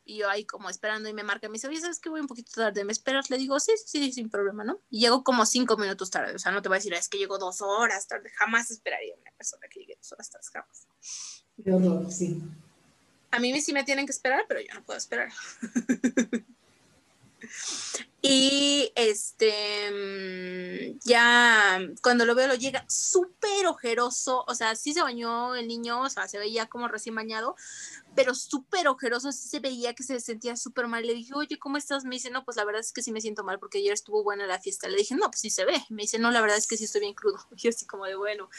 Y 0.09 0.17
yo 0.17 0.31
ahí 0.31 0.47
como 0.47 0.71
esperando 0.71 1.07
y 1.11 1.13
me 1.13 1.23
marca, 1.23 1.49
me 1.49 1.53
dice, 1.53 1.69
oye, 1.69 1.83
¿sabes 1.83 2.01
qué? 2.01 2.09
Voy 2.09 2.21
un 2.21 2.27
poquito 2.27 2.51
tarde, 2.55 2.83
¿me 2.83 2.93
esperas? 2.93 3.29
Le 3.29 3.37
digo, 3.37 3.61
sí, 3.61 3.73
sí, 3.77 3.99
sí, 3.99 4.13
sin 4.15 4.31
problema, 4.31 4.65
¿no? 4.65 4.81
Y 4.89 5.01
llego 5.01 5.23
como 5.23 5.45
cinco 5.45 5.77
minutos 5.77 6.11
tarde, 6.11 6.35
o 6.35 6.39
sea, 6.39 6.51
no 6.51 6.63
te 6.63 6.71
voy 6.71 6.77
a 6.77 6.79
decir, 6.79 6.95
es 6.95 7.11
que 7.11 7.19
llego 7.19 7.37
dos 7.37 7.61
horas 7.61 8.09
tarde, 8.09 8.31
jamás 8.31 8.71
esperaría 8.71 9.15
una 9.21 9.31
persona 9.33 9.69
que 9.69 9.81
llegue 9.81 9.97
dos 9.97 10.11
horas 10.13 10.31
tarde, 10.31 10.47
jamás. 10.51 10.87
Yo, 11.59 12.11
sí. 12.11 12.43
A 13.33 13.39
mí 13.39 13.61
sí 13.61 13.75
me 13.75 13.85
tienen 13.85 14.07
que 14.07 14.13
esperar, 14.13 14.47
pero 14.49 14.63
yo 14.63 14.73
no 14.73 14.83
puedo 14.83 14.97
esperar. 14.97 15.31
Y 18.21 18.93
este, 18.97 19.53
mm, 19.91 20.99
ya 21.05 21.79
cuando 22.03 22.25
lo 22.25 22.35
veo, 22.35 22.49
lo 22.49 22.55
llega 22.55 22.85
súper 22.89 23.67
ojeroso. 23.67 24.45
O 24.49 24.55
sea, 24.55 24.75
sí 24.75 24.93
se 24.93 25.03
bañó 25.03 25.55
el 25.55 25.69
niño, 25.69 26.03
o 26.03 26.11
sea, 26.11 26.27
se 26.27 26.39
veía 26.39 26.67
como 26.67 26.89
recién 26.89 27.15
bañado, 27.15 27.55
pero 28.17 28.35
súper 28.35 28.89
ojeroso. 28.89 29.31
Sí 29.31 29.49
se 29.49 29.61
veía 29.61 29.95
que 29.95 30.03
se 30.03 30.19
sentía 30.21 30.57
súper 30.57 30.89
mal. 30.89 31.07
Le 31.07 31.15
dije, 31.15 31.33
oye, 31.35 31.59
¿cómo 31.59 31.77
estás? 31.77 32.05
Me 32.05 32.17
dice, 32.17 32.31
no, 32.31 32.45
pues 32.45 32.57
la 32.57 32.65
verdad 32.65 32.81
es 32.81 32.93
que 32.93 33.03
sí 33.03 33.13
me 33.13 33.21
siento 33.21 33.45
mal 33.45 33.59
porque 33.61 33.79
ayer 33.79 33.93
estuvo 33.93 34.25
buena 34.25 34.47
la 34.47 34.59
fiesta. 34.61 34.89
Le 34.89 34.97
dije, 34.97 35.15
no, 35.15 35.31
pues 35.31 35.41
sí 35.41 35.51
se 35.51 35.65
ve. 35.65 35.81
Me 35.89 36.03
dice, 36.03 36.19
no, 36.19 36.31
la 36.33 36.41
verdad 36.41 36.59
es 36.59 36.67
que 36.67 36.77
sí 36.77 36.85
estoy 36.85 37.03
bien 37.03 37.15
crudo. 37.15 37.39
Yo 37.57 37.71
así 37.71 37.87
como 37.87 38.05
de 38.07 38.17
bueno. 38.17 38.51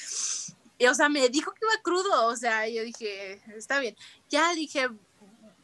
Y, 0.77 0.87
o 0.87 0.95
sea, 0.95 1.09
me 1.09 1.27
dijo 1.27 1.51
que 1.51 1.59
iba 1.65 1.83
crudo. 1.83 2.27
O 2.27 2.35
sea, 2.37 2.67
yo 2.69 2.83
dije, 2.83 3.43
está 3.57 3.81
bien. 3.81 3.97
Ya 4.29 4.53
dije, 4.53 4.89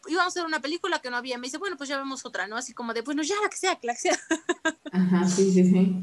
íbamos 0.08 0.36
a 0.36 0.40
ver 0.40 0.48
una 0.48 0.62
película 0.62 1.00
que 1.00 1.10
no 1.10 1.18
había. 1.18 1.38
Me 1.38 1.48
dice, 1.48 1.58
bueno, 1.58 1.78
pues 1.78 1.90
ya 1.90 1.98
vemos 1.98 2.26
otra, 2.26 2.48
¿no? 2.48 2.58
Así 2.58 2.74
como 2.74 2.94
de, 2.94 3.02
bueno, 3.02 3.24
ya 3.24 3.36
la 3.42 3.50
que 3.50 3.58
sea, 3.58 3.76
que 3.76 3.88
la 3.88 3.94
que 3.94 4.00
sea. 4.00 4.20
Ajá, 4.92 5.28
sí, 5.28 5.52
sí, 5.52 5.64
sí. 5.70 5.96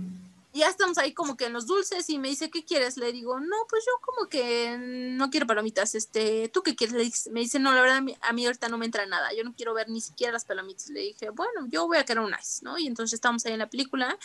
Y 0.54 0.58
ya 0.58 0.68
estamos 0.68 0.98
ahí 0.98 1.14
como 1.14 1.38
que 1.38 1.46
en 1.46 1.54
los 1.54 1.66
dulces 1.66 2.10
y 2.10 2.18
me 2.18 2.28
dice, 2.28 2.50
¿qué 2.50 2.62
quieres? 2.62 2.98
Le 2.98 3.10
digo, 3.10 3.40
no, 3.40 3.56
pues 3.70 3.84
yo 3.86 3.92
como 4.02 4.28
que 4.28 4.76
no 4.78 5.30
quiero 5.30 5.46
palomitas, 5.46 5.94
este, 5.94 6.50
¿tú 6.50 6.62
qué 6.62 6.76
quieres? 6.76 7.30
me 7.30 7.40
dice, 7.40 7.58
no, 7.58 7.72
la 7.72 7.80
verdad, 7.80 8.02
a 8.20 8.32
mí 8.34 8.44
ahorita 8.44 8.68
no 8.68 8.76
me 8.76 8.84
entra 8.84 9.06
nada, 9.06 9.32
yo 9.32 9.44
no 9.44 9.54
quiero 9.54 9.72
ver 9.72 9.88
ni 9.88 10.02
siquiera 10.02 10.30
las 10.30 10.44
palomitas. 10.44 10.90
Le 10.90 11.00
dije, 11.00 11.30
bueno, 11.30 11.66
yo 11.70 11.86
voy 11.86 11.96
a 11.96 12.04
querer 12.04 12.22
un 12.22 12.34
ice, 12.38 12.62
¿no? 12.62 12.78
Y 12.78 12.86
entonces 12.86 13.14
estábamos 13.14 13.46
ahí 13.46 13.54
en 13.54 13.60
la 13.60 13.70
película 13.70 14.18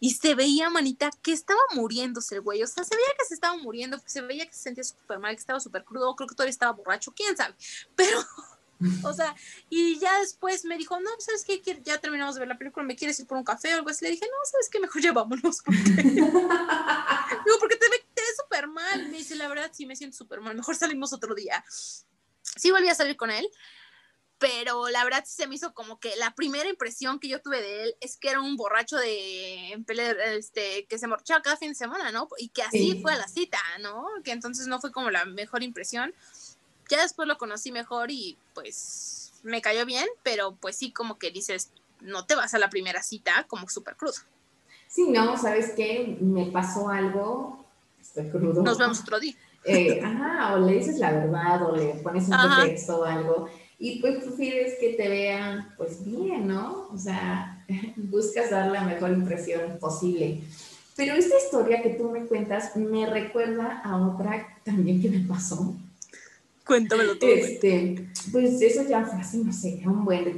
y 0.00 0.14
se 0.14 0.34
veía, 0.34 0.70
manita, 0.70 1.10
que 1.22 1.32
estaba 1.32 1.60
muriéndose 1.74 2.36
el 2.36 2.40
güey, 2.40 2.62
o 2.62 2.66
sea, 2.66 2.82
se 2.82 2.96
veía 2.96 3.08
que 3.18 3.26
se 3.26 3.34
estaba 3.34 3.58
muriendo, 3.58 4.00
se 4.06 4.22
veía 4.22 4.46
que 4.46 4.54
se 4.54 4.62
sentía 4.62 4.84
súper 4.84 5.18
mal, 5.18 5.34
que 5.34 5.40
estaba 5.40 5.60
súper 5.60 5.84
crudo, 5.84 6.16
creo 6.16 6.28
que 6.28 6.34
todavía 6.34 6.50
estaba 6.50 6.72
borracho, 6.72 7.12
quién 7.14 7.36
sabe, 7.36 7.54
pero 7.94 8.24
o 9.02 9.12
sea, 9.12 9.34
y 9.70 9.98
ya 9.98 10.18
después 10.20 10.64
me 10.64 10.76
dijo, 10.76 10.98
no, 11.00 11.10
¿sabes 11.18 11.44
qué? 11.44 11.62
Ya 11.84 11.98
terminamos 11.98 12.34
de 12.34 12.40
ver 12.40 12.48
la 12.48 12.58
película, 12.58 12.84
¿me 12.84 12.96
quieres 12.96 13.18
ir 13.20 13.26
por 13.26 13.38
un 13.38 13.44
café 13.44 13.74
o 13.74 13.78
algo 13.78 13.90
así? 13.90 14.04
Le 14.04 14.12
dije, 14.12 14.26
no, 14.26 14.50
¿sabes 14.50 14.68
qué? 14.70 14.80
Mejor 14.80 15.02
ya 15.02 15.12
vámonos. 15.12 15.62
Porque... 15.64 15.80
Digo, 17.44 17.58
porque 17.60 17.76
te 17.76 17.88
ves 17.88 18.36
súper 18.36 18.68
mal. 18.68 19.08
Me 19.08 19.18
dice, 19.18 19.36
la 19.36 19.48
verdad, 19.48 19.70
sí 19.72 19.86
me 19.86 19.96
siento 19.96 20.16
súper 20.16 20.40
mal. 20.40 20.54
Mejor 20.54 20.76
salimos 20.76 21.12
otro 21.12 21.34
día. 21.34 21.64
Sí 22.42 22.70
volví 22.70 22.88
a 22.88 22.94
salir 22.94 23.16
con 23.16 23.30
él, 23.30 23.48
pero 24.38 24.88
la 24.88 25.02
verdad 25.04 25.24
sí 25.26 25.34
se 25.34 25.46
me 25.46 25.54
hizo 25.54 25.74
como 25.74 25.98
que 25.98 26.14
la 26.16 26.34
primera 26.34 26.68
impresión 26.68 27.18
que 27.18 27.28
yo 27.28 27.40
tuve 27.40 27.62
de 27.62 27.84
él 27.84 27.96
es 28.00 28.16
que 28.16 28.28
era 28.28 28.40
un 28.40 28.56
borracho 28.56 28.96
de 28.96 29.72
este 30.36 30.86
que 30.86 30.98
se 30.98 31.06
morchaba 31.06 31.42
cada 31.42 31.56
fin 31.56 31.70
de 31.70 31.74
semana, 31.74 32.12
¿no? 32.12 32.28
Y 32.38 32.48
que 32.50 32.62
así 32.62 33.00
fue 33.00 33.12
a 33.12 33.16
la 33.16 33.28
cita, 33.28 33.60
¿no? 33.80 34.06
Que 34.22 34.32
entonces 34.32 34.66
no 34.66 34.80
fue 34.80 34.92
como 34.92 35.10
la 35.10 35.24
mejor 35.24 35.62
impresión 35.62 36.14
ya 36.90 37.02
después 37.02 37.28
lo 37.28 37.38
conocí 37.38 37.72
mejor 37.72 38.10
y 38.10 38.38
pues 38.54 39.32
me 39.42 39.60
cayó 39.60 39.86
bien, 39.86 40.06
pero 40.22 40.56
pues 40.56 40.76
sí 40.76 40.92
como 40.92 41.18
que 41.18 41.30
dices, 41.30 41.70
no 42.00 42.26
te 42.26 42.34
vas 42.34 42.54
a 42.54 42.58
la 42.58 42.70
primera 42.70 43.02
cita 43.02 43.46
como 43.48 43.68
súper 43.68 43.96
crudo. 43.96 44.14
Sí, 44.88 45.08
no, 45.10 45.36
¿sabes 45.36 45.72
qué? 45.76 46.16
Me 46.20 46.46
pasó 46.46 46.88
algo, 46.88 47.64
estoy 48.00 48.28
crudo. 48.30 48.62
Nos 48.62 48.78
vemos 48.78 49.00
otro 49.00 49.18
día. 49.18 49.34
Eh, 49.64 50.00
ajá, 50.02 50.54
o 50.54 50.58
le 50.58 50.74
dices 50.74 50.98
la 50.98 51.10
verdad 51.12 51.62
o 51.62 51.74
le 51.74 51.94
pones 51.94 52.28
un 52.28 52.36
pretexto 52.36 53.00
o 53.00 53.04
algo 53.04 53.48
y 53.78 53.98
pues 54.00 54.22
prefieres 54.22 54.74
que 54.78 54.92
te 54.92 55.08
vean 55.08 55.74
pues 55.76 56.04
bien, 56.04 56.46
¿no? 56.46 56.88
O 56.92 56.98
sea, 56.98 57.64
buscas 57.96 58.50
dar 58.50 58.70
la 58.70 58.82
mejor 58.82 59.10
impresión 59.10 59.78
posible. 59.80 60.42
Pero 60.96 61.14
esta 61.14 61.36
historia 61.38 61.82
que 61.82 61.90
tú 61.90 62.10
me 62.10 62.26
cuentas 62.26 62.76
me 62.76 63.06
recuerda 63.06 63.80
a 63.84 63.96
otra 63.96 64.60
también 64.64 65.02
que 65.02 65.10
me 65.10 65.26
pasó 65.26 65.74
Cuéntamelo 66.66 67.18
todo. 67.18 67.30
Este, 67.30 68.08
pues 68.32 68.60
eso 68.60 68.88
ya 68.88 69.04
fue 69.04 69.20
hace, 69.20 69.38
no 69.38 69.52
sé, 69.52 69.82
un 69.86 70.04
buen 70.04 70.24
de 70.24 70.30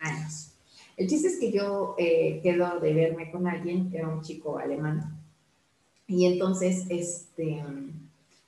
años. 0.00 0.52
El 0.96 1.08
chiste 1.08 1.28
es 1.28 1.38
que 1.38 1.50
yo 1.52 1.94
eh, 1.98 2.40
quedo 2.42 2.78
de 2.80 2.92
verme 2.92 3.30
con 3.30 3.46
alguien, 3.46 3.90
era 3.92 4.08
un 4.08 4.20
chico 4.20 4.58
alemán, 4.58 5.18
y 6.06 6.26
entonces 6.26 6.84
este, 6.90 7.64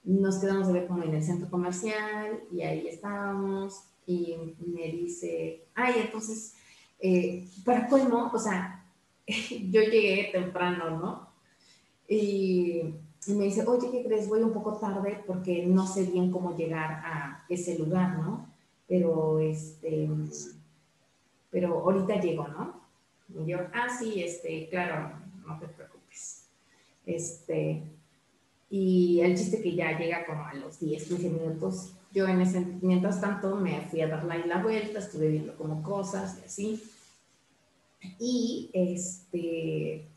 nos 0.05 0.38
quedamos 0.38 0.67
de 0.67 0.75
ver 0.75 0.87
como 0.87 1.02
en 1.02 1.14
el 1.14 1.23
centro 1.23 1.49
comercial, 1.49 2.41
y 2.52 2.62
ahí 2.62 2.88
estábamos, 2.88 3.85
y 4.07 4.37
me 4.67 4.91
dice, 4.93 5.64
ay, 5.75 5.95
entonces, 6.05 6.55
eh, 6.99 7.49
para 7.64 7.87
colmo, 7.87 8.31
o 8.35 8.38
sea, 8.38 8.85
yo 9.26 9.81
llegué 9.81 10.29
temprano, 10.33 10.99
¿no? 10.99 11.29
Y 12.09 12.83
y 13.26 13.35
me 13.35 13.45
dice, 13.45 13.64
oye, 13.67 13.91
¿qué 13.91 14.05
crees? 14.05 14.29
Voy 14.29 14.43
un 14.43 14.52
poco 14.52 14.79
tarde 14.79 15.23
porque 15.26 15.64
no 15.67 15.87
sé 15.87 16.05
bien 16.05 16.31
cómo 16.31 16.57
llegar 16.57 16.91
a 17.05 17.45
ese 17.49 17.79
lugar, 17.79 18.19
¿no? 18.19 18.49
Pero, 18.88 19.38
este, 19.38 20.09
pero 21.50 21.81
ahorita 21.81 22.21
llego, 22.21 22.49
¿no? 22.49 22.81
Y 23.29 23.47
yo, 23.47 23.59
ah, 23.73 23.88
sí, 23.97 24.23
este, 24.23 24.69
claro, 24.69 25.12
no 25.47 25.59
te 25.59 25.69
preocupes. 25.69 26.49
Este, 27.07 27.83
y 28.69 29.21
el 29.21 29.37
chiste 29.37 29.62
que 29.62 29.75
ya 29.75 29.97
llega 29.99 30.26
como 30.26 30.45
a 30.45 30.55
los 30.55 30.81
10, 30.81 31.05
15 31.05 31.31
minutos, 31.31 31.93
yo 32.12 32.26
en 32.26 32.41
ese, 32.41 32.61
mientras 32.83 33.21
tanto 33.21 33.57
me 33.57 33.83
fui 33.83 34.00
a 34.00 34.09
dar 34.09 34.25
la 34.25 34.62
vuelta, 34.62 34.99
estuve 34.99 35.29
viendo 35.29 35.57
como 35.57 35.83
cosas 35.83 36.38
y 36.43 36.45
así. 36.45 36.83
Y 38.19 38.71
este, 38.73 40.09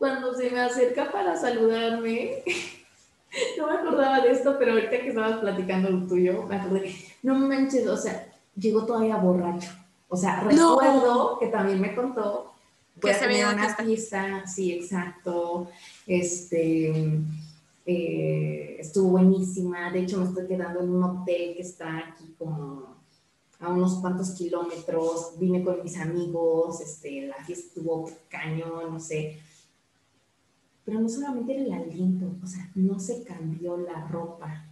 cuando 0.00 0.34
se 0.34 0.50
me 0.50 0.60
acerca 0.60 1.12
para 1.12 1.36
saludarme, 1.36 2.42
no 3.58 3.66
me 3.66 3.74
acordaba 3.74 4.20
de 4.20 4.32
esto, 4.32 4.56
pero 4.58 4.72
ahorita 4.72 4.90
que 4.92 5.08
estabas 5.10 5.40
platicando 5.40 5.90
lo 5.90 6.06
tuyo, 6.06 6.44
me 6.44 6.56
acordé, 6.56 6.94
no 7.22 7.34
manches, 7.34 7.86
o 7.86 7.98
sea, 7.98 8.32
llegó 8.56 8.86
todavía 8.86 9.18
borracho. 9.18 9.70
O 10.08 10.16
sea, 10.16 10.40
recuerdo 10.40 11.38
que 11.38 11.48
también 11.48 11.82
me 11.82 11.94
contó 11.94 12.54
que 12.98 13.12
se 13.12 13.26
veía 13.26 13.50
una 13.50 13.74
fiesta, 13.74 14.46
sí, 14.46 14.72
exacto. 14.72 15.68
Este, 16.06 17.20
eh, 17.84 18.76
estuvo 18.78 19.10
buenísima. 19.10 19.90
De 19.90 20.00
hecho, 20.00 20.18
me 20.18 20.24
estoy 20.24 20.46
quedando 20.46 20.80
en 20.80 20.88
un 20.88 21.02
hotel 21.04 21.54
que 21.56 21.62
está 21.62 21.98
aquí 21.98 22.34
como 22.38 22.96
a 23.58 23.68
unos 23.68 23.98
cuantos 24.00 24.30
kilómetros. 24.30 25.34
Vine 25.38 25.62
con 25.62 25.82
mis 25.82 25.98
amigos, 25.98 26.80
este, 26.80 27.26
la 27.26 27.44
fiesta 27.44 27.68
estuvo 27.68 28.10
cañón, 28.28 28.94
no 28.94 28.98
sé. 28.98 29.38
Pero 30.90 31.02
no 31.02 31.08
solamente 31.08 31.54
era 31.54 31.62
el 31.62 31.72
aliento, 31.72 32.26
o 32.42 32.46
sea, 32.48 32.68
no 32.74 32.98
se 32.98 33.22
cambió 33.22 33.76
la 33.76 34.08
ropa. 34.08 34.66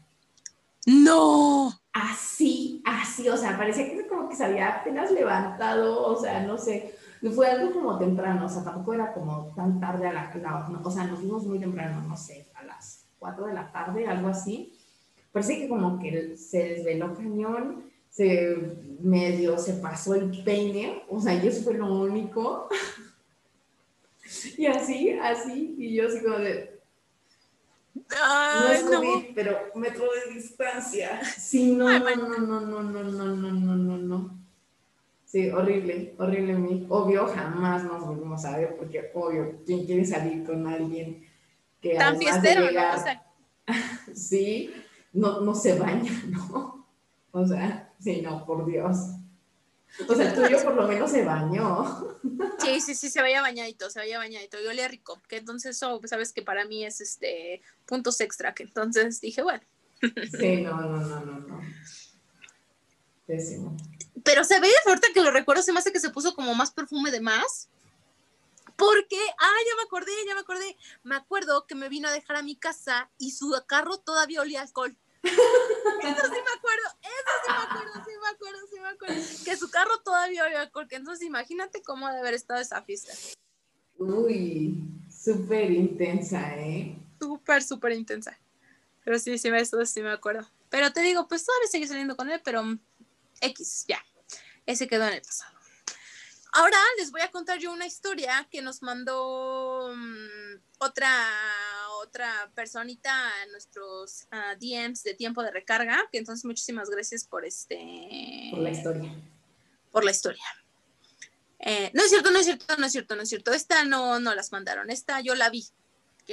No. 0.84 1.72
Así, 1.92 2.82
así, 2.84 3.28
o 3.28 3.36
sea, 3.36 3.56
parecía 3.56 3.88
que 3.88 4.04
como 4.08 4.28
que 4.28 4.34
se 4.34 4.44
había 4.44 4.80
apenas 4.80 5.12
levantado, 5.12 6.04
o 6.08 6.20
sea, 6.20 6.44
no 6.44 6.58
sé. 6.58 6.92
Fue 7.32 7.48
algo 7.48 7.72
como 7.72 7.96
temprano, 7.98 8.46
o 8.46 8.48
sea, 8.48 8.64
tampoco 8.64 8.94
era 8.94 9.12
como 9.12 9.54
tan 9.54 9.78
tarde 9.78 10.08
a 10.08 10.12
la, 10.12 10.34
la 10.42 10.80
o 10.82 10.90
sea, 10.90 11.04
nos 11.04 11.20
fuimos 11.20 11.46
muy 11.46 11.60
temprano, 11.60 12.02
no 12.02 12.16
sé, 12.16 12.48
4 13.20 13.46
de 13.46 13.54
la 13.54 13.70
tarde, 13.70 14.08
algo 14.08 14.26
así. 14.26 14.74
Parece 15.30 15.56
que 15.56 15.68
como 15.68 16.00
que 16.00 16.36
se 16.36 16.64
desveló 16.64 17.14
cañón, 17.14 17.84
se 18.10 18.76
medio 19.00 19.56
se 19.56 19.74
pasó 19.74 20.16
el 20.16 20.42
peine, 20.42 21.04
o 21.08 21.20
sea, 21.20 21.40
yo 21.40 21.48
eso 21.48 21.62
fue 21.62 21.74
lo 21.74 21.94
único. 22.02 22.68
y 24.56 24.66
así, 24.66 25.12
así, 25.12 25.74
y 25.78 25.94
yo 25.94 26.08
así 26.08 26.22
como 26.22 26.38
de... 26.38 26.80
no 27.94 28.68
es 28.68 28.82
COVID, 28.82 29.34
pero 29.34 29.58
metro 29.74 30.04
de 30.04 30.34
distancia. 30.34 31.20
Sí, 31.24 31.72
no, 31.72 31.86
no, 31.98 32.16
no, 32.16 32.38
no, 32.38 32.60
no, 32.60 32.82
no, 32.82 33.02
no, 33.02 33.36
no, 33.36 33.52
no, 33.52 33.76
no, 33.76 33.98
no. 33.98 34.38
Sí, 35.24 35.50
horrible, 35.50 36.14
horrible. 36.18 36.86
Obvio, 36.88 37.26
jamás 37.26 37.84
nos 37.84 38.06
volvemos 38.06 38.44
a 38.46 38.56
ver, 38.56 38.76
porque 38.76 39.10
obvio, 39.14 39.60
¿quién 39.66 39.84
quiere 39.84 40.04
salir 40.04 40.44
con 40.44 40.66
alguien 40.66 41.26
que 41.82 41.96
Tan 41.96 42.18
fiestero, 42.18 42.70
¿no? 42.70 42.94
O 42.94 42.98
sea... 42.98 43.22
sí, 44.14 44.72
no, 45.12 45.40
no 45.40 45.54
se 45.54 45.78
baña, 45.78 46.12
¿no? 46.28 46.86
O 47.30 47.46
sea, 47.46 47.92
sí, 48.00 48.22
no, 48.22 48.44
por 48.46 48.64
Dios. 48.64 49.17
O 50.06 50.14
sea, 50.14 50.28
el 50.28 50.34
tuyo 50.34 50.62
por 50.62 50.74
lo 50.74 50.86
menos 50.86 51.10
se 51.10 51.24
bañó. 51.24 52.18
Sí, 52.58 52.80
sí, 52.80 52.94
sí, 52.94 53.10
se 53.10 53.20
vaya 53.20 53.40
bañadito, 53.40 53.90
se 53.90 53.98
vaya 53.98 54.18
bañadito. 54.18 54.60
Y 54.60 54.66
olía 54.66 54.88
rico, 54.88 55.20
que 55.28 55.38
entonces 55.38 55.76
eso, 55.76 56.00
sabes 56.04 56.32
que 56.32 56.42
para 56.42 56.64
mí 56.64 56.84
es 56.84 57.00
este 57.00 57.62
puntos 57.86 58.20
extra, 58.20 58.54
que 58.54 58.62
entonces 58.62 59.20
dije, 59.20 59.42
bueno. 59.42 59.64
Sí, 60.38 60.62
no, 60.62 60.80
no, 60.80 61.00
no, 61.00 61.20
no, 61.24 61.38
no. 61.40 61.60
Pésimo. 63.26 63.76
Pero 64.24 64.44
se 64.44 64.60
ve, 64.60 64.70
ahorita 64.86 65.08
que 65.12 65.20
lo 65.20 65.30
recuerdo, 65.30 65.62
se 65.62 65.72
me 65.72 65.80
hace 65.80 65.92
que 65.92 66.00
se 66.00 66.10
puso 66.10 66.34
como 66.34 66.54
más 66.54 66.70
perfume 66.70 67.10
de 67.10 67.20
más. 67.20 67.68
Porque, 68.76 69.18
ah, 69.40 69.58
ya 69.66 69.76
me 69.76 69.82
acordé, 69.82 70.12
ya 70.26 70.34
me 70.34 70.40
acordé. 70.40 70.76
Me 71.02 71.16
acuerdo 71.16 71.66
que 71.66 71.74
me 71.74 71.88
vino 71.88 72.08
a 72.08 72.12
dejar 72.12 72.36
a 72.36 72.42
mi 72.42 72.54
casa 72.54 73.10
y 73.18 73.32
su 73.32 73.52
carro 73.66 73.98
todavía 73.98 74.40
olía 74.40 74.62
alcohol. 74.62 74.96
Eso 75.22 75.32
sí 75.32 76.38
me 76.44 76.52
acuerdo, 76.56 76.88
eso 77.02 77.32
sí 77.44 77.52
me 77.52 77.64
acuerdo, 77.64 77.97
me 78.28 78.34
acuerdo, 78.34 78.58
sí 78.70 78.80
me 78.80 78.88
acuerdo. 78.88 79.44
Que 79.44 79.56
su 79.56 79.70
carro 79.70 80.00
todavía 80.04 80.44
olía 80.44 80.60
alcohol. 80.60 80.88
Que 80.88 80.96
entonces 80.96 81.26
imagínate 81.26 81.82
cómo 81.82 82.06
ha 82.06 82.12
de 82.12 82.20
haber 82.20 82.34
estado 82.34 82.60
esa 82.60 82.82
fiesta. 82.82 83.12
Uy, 83.96 84.84
súper 85.10 85.70
intensa, 85.70 86.56
¿eh? 86.56 86.96
Súper, 87.18 87.62
súper 87.62 87.92
intensa. 87.92 88.38
Pero 89.04 89.18
sí, 89.18 89.38
sí, 89.38 89.48
eso 89.48 89.84
sí 89.84 90.02
me 90.02 90.12
acuerdo. 90.12 90.48
Pero 90.70 90.92
te 90.92 91.00
digo, 91.00 91.26
pues 91.28 91.44
todavía 91.44 91.68
sigue 91.68 91.86
saliendo 91.86 92.16
con 92.16 92.30
él, 92.30 92.40
pero 92.44 92.62
X, 93.40 93.84
ya. 93.88 94.04
Ese 94.66 94.86
quedó 94.86 95.06
en 95.06 95.14
el 95.14 95.22
pasado. 95.22 95.58
Ahora 96.52 96.78
les 96.98 97.10
voy 97.10 97.20
a 97.20 97.30
contar 97.30 97.58
yo 97.58 97.72
una 97.72 97.86
historia 97.86 98.46
que 98.50 98.62
nos 98.62 98.82
mandó 98.82 99.92
mm, 99.94 100.60
otra, 100.78 101.10
otra 102.08 102.50
personita 102.54 103.10
a 103.12 103.46
nuestros 103.46 104.26
ah, 104.30 104.54
DMs 104.58 105.02
de 105.02 105.14
tiempo 105.14 105.42
de 105.42 105.50
recarga, 105.50 106.08
que 106.10 106.18
entonces 106.18 106.44
muchísimas 106.44 106.90
gracias 106.90 107.24
por 107.24 107.44
este... 107.44 108.48
Por 108.50 108.60
la 108.60 108.70
historia. 108.70 109.14
Por 109.92 110.04
la 110.04 110.10
historia. 110.10 110.44
Eh, 111.60 111.90
no 111.92 112.02
es 112.02 112.10
cierto, 112.10 112.30
no 112.30 112.38
es 112.38 112.46
cierto, 112.46 112.76
no 112.76 112.86
es 112.86 112.92
cierto, 112.92 113.16
no 113.16 113.22
es 113.22 113.28
cierto. 113.28 113.52
Esta 113.52 113.84
no, 113.84 114.20
no 114.20 114.34
las 114.34 114.52
mandaron, 114.52 114.90
esta 114.90 115.20
yo 115.20 115.34
la 115.34 115.50
vi. 115.50 115.66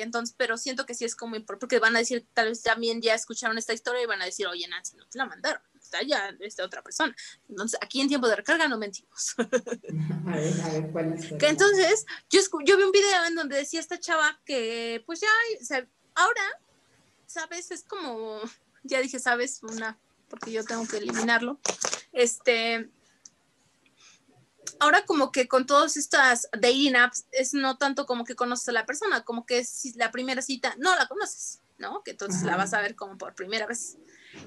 Entonces, 0.01 0.35
pero 0.37 0.57
siento 0.57 0.85
que 0.85 0.93
sí 0.93 1.05
es 1.05 1.15
como 1.15 1.35
importante, 1.35 1.61
porque 1.61 1.79
van 1.79 1.95
a 1.95 1.99
decir, 1.99 2.25
tal 2.33 2.49
vez 2.49 2.61
también 2.61 3.01
ya 3.01 3.13
escucharon 3.13 3.57
esta 3.57 3.73
historia 3.73 4.03
y 4.03 4.05
van 4.05 4.21
a 4.21 4.25
decir, 4.25 4.47
oye, 4.47 4.67
Nancy, 4.67 4.95
no 4.97 5.07
te 5.07 5.17
la 5.17 5.25
mandaron 5.25 5.61
está 5.85 6.01
ya 6.03 6.35
esta 6.39 6.65
otra 6.65 6.81
persona. 6.81 7.15
Entonces, 7.47 7.79
aquí 7.81 8.01
en 8.01 8.07
tiempo 8.07 8.27
de 8.27 8.35
recarga 8.35 8.67
no 8.67 8.77
mentimos. 8.77 9.35
A 10.27 10.35
ver, 10.35 10.61
a 10.61 10.69
ver, 10.69 10.91
¿cuál 10.91 11.13
es? 11.13 11.31
Que 11.33 11.47
entonces, 11.47 12.05
yo, 12.29 12.41
yo 12.65 12.77
vi 12.77 12.83
un 12.83 12.91
video 12.91 13.25
en 13.25 13.35
donde 13.35 13.57
decía 13.57 13.79
esta 13.79 13.99
chava 13.99 14.41
que, 14.43 15.03
pues 15.05 15.21
ya, 15.21 15.27
o 15.61 15.63
sea, 15.63 15.87
ahora, 16.15 16.41
¿sabes? 17.27 17.69
Es 17.69 17.83
como, 17.83 18.41
ya 18.83 18.99
dije, 19.01 19.19
¿sabes? 19.19 19.61
Una, 19.61 19.99
porque 20.27 20.51
yo 20.51 20.65
tengo 20.65 20.85
que 20.87 20.97
eliminarlo. 20.97 21.59
Este, 22.11 22.89
ahora 24.79 25.05
como 25.05 25.31
que 25.31 25.47
con 25.47 25.65
todas 25.65 25.97
estas 25.97 26.49
dating 26.53 26.95
apps 26.95 27.25
es 27.31 27.53
no 27.53 27.77
tanto 27.77 28.05
como 28.05 28.23
que 28.23 28.35
conoces 28.35 28.69
a 28.69 28.73
la 28.73 28.85
persona, 28.85 29.23
como 29.23 29.45
que 29.45 29.63
si 29.63 29.93
la 29.93 30.11
primera 30.11 30.41
cita 30.41 30.75
no 30.77 30.95
la 30.95 31.07
conoces, 31.07 31.61
¿no? 31.77 32.03
Que 32.03 32.11
entonces 32.11 32.43
la 32.43 32.57
vas 32.57 32.73
a 32.73 32.81
ver 32.81 32.95
como 32.95 33.17
por 33.17 33.35
primera 33.35 33.65
vez. 33.65 33.97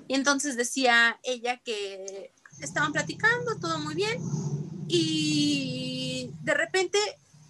Y 0.06 0.14
entonces 0.14 0.56
decía 0.56 1.18
ella 1.22 1.58
que 1.64 2.32
estaban 2.60 2.92
platicando, 2.92 3.58
todo 3.58 3.78
muy 3.78 3.94
bien, 3.94 4.20
y 4.88 6.30
de 6.42 6.54
repente 6.54 6.98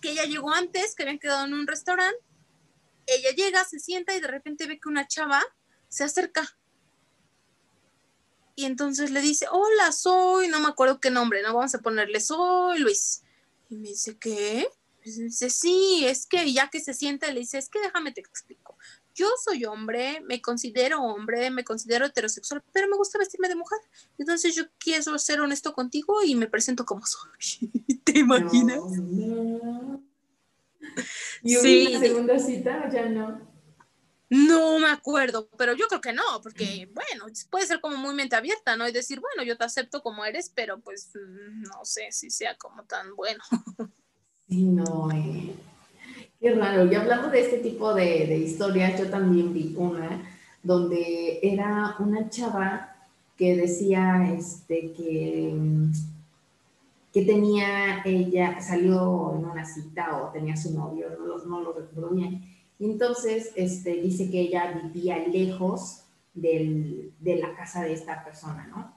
que 0.01 0.13
ella 0.13 0.25
llegó 0.25 0.53
antes, 0.53 0.95
que 0.95 1.03
habían 1.03 1.19
quedado 1.19 1.47
en 1.47 1.55
un 1.55 1.67
restaurante, 1.67 2.19
ella 3.07 3.31
llega, 3.31 3.65
se 3.65 3.79
sienta 3.79 4.15
y 4.15 4.21
de 4.21 4.29
repente 4.29 4.67
ve 4.67 4.79
que 4.79 4.89
una 4.89 5.09
chava 5.09 5.43
se 5.89 6.05
acerca. 6.05 6.57
Y 8.59 8.65
entonces 8.65 9.13
le 9.13 9.21
dice, 9.21 9.47
hola, 9.53 9.93
soy, 9.93 10.49
no 10.49 10.59
me 10.59 10.67
acuerdo 10.67 10.99
qué 10.99 11.11
nombre, 11.11 11.43
no 11.43 11.55
vamos 11.55 11.75
a 11.77 11.79
ponerle, 11.79 12.19
soy 12.21 12.81
Luis. 12.81 13.23
Y 13.69 13.77
me 13.77 13.89
dice, 13.89 14.19
¿qué? 14.19 14.69
Y 15.05 15.11
dice, 15.11 15.49
sí, 15.49 16.05
es 16.05 16.27
que 16.27 16.53
ya 16.53 16.69
que 16.69 16.81
se 16.81 16.93
sienta, 16.93 17.31
le 17.31 17.41
dice, 17.41 17.59
es 17.59 17.69
que 17.69 17.81
déjame 17.81 18.11
te 18.11 18.21
explico 18.21 18.77
yo 19.19 19.27
soy 19.45 19.65
hombre, 19.65 20.21
me 20.29 20.41
considero 20.41 21.03
hombre, 21.03 21.51
me 21.51 21.65
considero 21.65 22.07
heterosexual, 22.07 22.63
pero 22.73 22.87
me 22.89 22.97
gusta 22.97 23.19
vestirme 23.19 23.49
de 23.49 23.57
mujer. 23.57 23.79
Entonces 24.17 24.55
yo 24.55 24.65
quiero 24.79 25.19
ser 25.19 25.41
honesto 25.41 25.73
contigo 25.73 26.23
y 26.25 26.37
me 26.37 26.47
presento 26.47 26.85
como 26.85 27.03
soy. 27.05 27.69
¿Te 28.05 28.21
imaginas? 28.21 28.79
¿Y 31.43 31.57
sí. 31.57 31.87
una 31.91 31.99
segunda 31.99 32.39
cita 32.39 32.89
ya 32.89 33.09
no? 33.09 33.48
No 34.31 34.79
me 34.79 34.91
acuerdo, 34.91 35.49
pero 35.57 35.75
yo 35.75 35.87
creo 35.89 36.01
que 36.03 36.13
no, 36.13 36.23
porque 36.43 36.91
bueno, 36.93 37.33
puede 37.51 37.67
ser 37.67 37.81
como 37.81 37.97
muy 37.97 38.15
mente 38.15 38.37
abierta, 38.37 38.77
¿no? 38.77 38.87
Y 38.87 38.93
decir, 38.93 39.21
bueno, 39.21 39.43
yo 39.43 39.57
te 39.57 39.65
acepto 39.65 40.03
como 40.03 40.25
eres, 40.25 40.53
pero 40.55 40.81
pues 40.81 41.11
mm, 41.15 41.63
no 41.63 41.85
sé 41.85 42.13
si 42.13 42.31
sea 42.31 42.55
como 42.57 42.85
tan 42.85 43.15
bueno. 43.17 43.43
Sí, 44.49 44.65
no, 44.65 45.11
eh. 45.13 45.55
Qué 46.41 46.55
raro. 46.55 46.91
Y 46.91 46.95
hablando 46.95 47.29
de 47.29 47.41
este 47.41 47.59
tipo 47.59 47.93
de, 47.93 48.27
de 48.27 48.39
historias, 48.39 48.99
yo 48.99 49.11
también 49.11 49.53
vi 49.53 49.75
una 49.77 50.23
donde 50.63 51.41
era 51.43 51.97
una 51.99 52.29
chava 52.31 52.97
que 53.37 53.57
decía 53.57 54.33
este, 54.37 54.93
que, 54.93 55.55
que 57.13 57.23
tenía 57.23 58.03
ella, 58.05 58.61
salió 58.61 59.35
en 59.37 59.45
una 59.45 59.65
cita 59.65 60.17
o 60.17 60.31
tenía 60.31 60.57
su 60.57 60.75
novio, 60.75 61.09
no 61.19 61.27
lo, 61.27 61.39
no 61.45 61.61
lo 61.61 61.73
recuerdo 61.73 62.11
bien. 62.11 62.43
Entonces 62.79 63.53
este, 63.57 64.01
dice 64.01 64.31
que 64.31 64.41
ella 64.41 64.73
vivía 64.93 65.19
lejos 65.27 66.05
del, 66.35 67.13
de 67.19 67.37
la 67.37 67.55
casa 67.55 67.83
de 67.83 67.93
esta 67.93 68.25
persona, 68.25 68.67
¿no? 68.69 68.93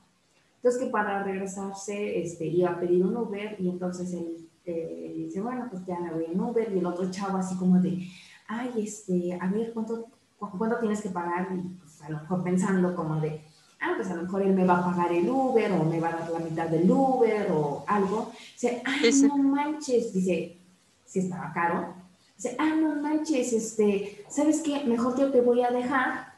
Entonces 0.58 0.82
que 0.82 0.90
para 0.90 1.24
regresarse 1.24 2.22
este, 2.22 2.46
iba 2.46 2.70
a 2.70 2.80
pedir 2.80 3.04
un 3.04 3.18
Uber 3.18 3.56
y 3.60 3.68
entonces 3.68 4.14
él 4.14 4.48
eh, 4.66 5.14
dice, 5.18 5.42
bueno, 5.42 5.68
pues 5.72 5.84
ya 5.88 6.00
me 6.00 6.14
voy 6.14 6.26
en 6.26 6.40
Uber 6.40 6.72
y 6.72 6.78
el 6.78 6.86
otro 6.86 7.10
chavo 7.10 7.38
así 7.38 7.56
como 7.56 7.80
de, 7.80 8.08
ay, 8.48 8.72
este, 8.78 9.38
a 9.42 9.48
ver, 9.48 9.74
¿cuánto, 9.74 10.06
cuánto 10.38 10.78
tienes 10.78 11.02
que 11.02 11.10
pagar? 11.10 11.48
Y 11.52 11.62
pues 11.80 12.00
a 12.04 12.10
lo 12.10 12.20
mejor 12.20 12.44
pensando 12.44 12.96
como 12.96 13.20
de, 13.20 13.42
ah, 13.80 13.94
pues 13.96 14.10
a 14.12 14.16
lo 14.16 14.24
mejor 14.24 14.44
él 14.44 14.54
me 14.54 14.66
va 14.66 14.78
a 14.78 14.86
pagar 14.86 15.12
el 15.12 15.28
Uber 15.28 15.72
o 15.72 15.84
me 15.84 16.00
va 16.00 16.10
a 16.10 16.18
dar 16.18 16.30
la 16.30 16.40
mitad 16.40 16.68
del 16.68 16.90
Uber 16.90 17.52
o 17.52 17.84
algo. 17.88 18.32
Dice, 18.54 18.84
ay, 18.86 19.12
no 19.24 19.38
manches, 19.38 20.14
dice, 20.14 20.58
si 21.06 21.20
estaba 21.20 21.52
caro. 21.54 21.94
Dice, 22.42 22.56
ah, 22.58 22.74
no 22.76 22.96
manches, 22.96 23.54
este, 23.54 24.26
¿sabes 24.28 24.62
qué? 24.66 24.84
Mejor 24.84 25.16
yo 25.16 25.32
te 25.32 25.42
voy 25.42 25.62
a 25.62 25.70
dejar 25.70 26.34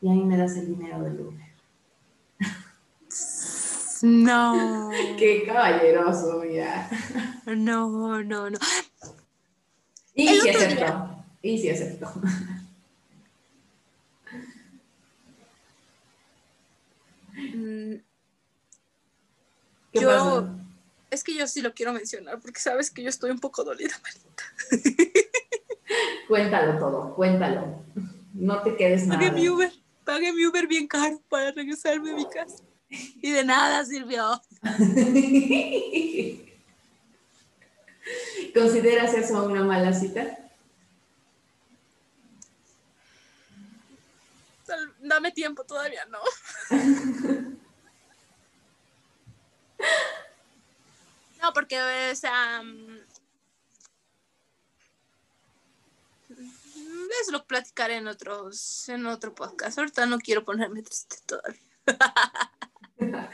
y 0.00 0.08
ahí 0.08 0.18
me 0.18 0.36
das 0.36 0.56
el 0.56 0.66
dinero 0.66 1.00
del 1.00 1.20
Uber. 1.20 1.46
No. 4.02 4.90
Qué 5.16 5.44
caballeroso, 5.46 6.40
mira. 6.40 6.90
No, 7.46 8.20
no, 8.24 8.50
no. 8.50 8.58
Y 10.16 10.26
si 10.26 10.48
aceptó. 10.48 11.24
Y 11.40 11.58
si 11.58 11.70
aceptó. 11.70 12.12
Mm. 17.36 17.94
yo, 19.92 20.48
es 21.12 21.22
que 21.22 21.36
yo 21.36 21.46
sí 21.46 21.62
lo 21.62 21.72
quiero 21.74 21.92
mencionar 21.92 22.40
porque 22.40 22.58
sabes 22.58 22.90
que 22.90 23.04
yo 23.04 23.08
estoy 23.08 23.30
un 23.30 23.38
poco 23.38 23.62
dolida, 23.62 23.94
Marita. 24.02 25.22
Cuéntalo 26.28 26.78
todo, 26.78 27.14
cuéntalo. 27.14 27.82
No 28.32 28.62
te 28.62 28.76
quedes 28.76 29.06
nada. 29.06 29.20
Pagué 29.20 29.32
mi 29.32 29.48
Uber, 29.48 29.72
pagué 30.04 30.32
mi 30.32 30.46
Uber 30.46 30.66
bien 30.66 30.86
caro 30.86 31.20
para 31.28 31.52
regresarme 31.52 32.12
a 32.12 32.14
mi 32.14 32.28
casa. 32.28 32.62
Y 32.88 33.30
de 33.30 33.44
nada 33.44 33.84
sirvió. 33.84 34.40
¿Consideras 38.54 39.12
eso 39.14 39.44
una 39.44 39.64
mala 39.64 39.92
cita? 39.92 40.38
Dame 45.00 45.32
tiempo, 45.32 45.64
todavía 45.64 46.06
no. 46.06 46.20
no, 51.42 51.52
porque, 51.52 51.78
o 52.10 52.16
sea, 52.16 52.62
es 57.22 57.32
lo 57.32 57.44
platicaré 57.46 57.96
en 57.96 58.08
otros, 58.08 58.88
en 58.88 59.06
otro 59.06 59.34
podcast. 59.34 59.78
Ahorita 59.78 60.06
no 60.06 60.18
quiero 60.18 60.44
ponerme 60.44 60.82
triste 60.82 61.16
todavía. 61.26 61.60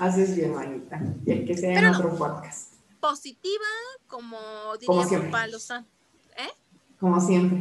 Así 0.00 0.22
es 0.22 0.34
bien, 0.34 0.54
manita. 0.54 1.00
Y 1.26 1.44
que 1.44 1.56
sea 1.56 1.78
en 1.78 1.86
otro 1.86 2.16
podcast. 2.16 2.74
Positiva, 3.00 3.64
como 4.06 4.38
diría 4.78 5.04
como 5.06 5.30
papá 5.30 5.46
¿Eh? 5.46 6.50
Como 6.98 7.20
siempre. 7.20 7.58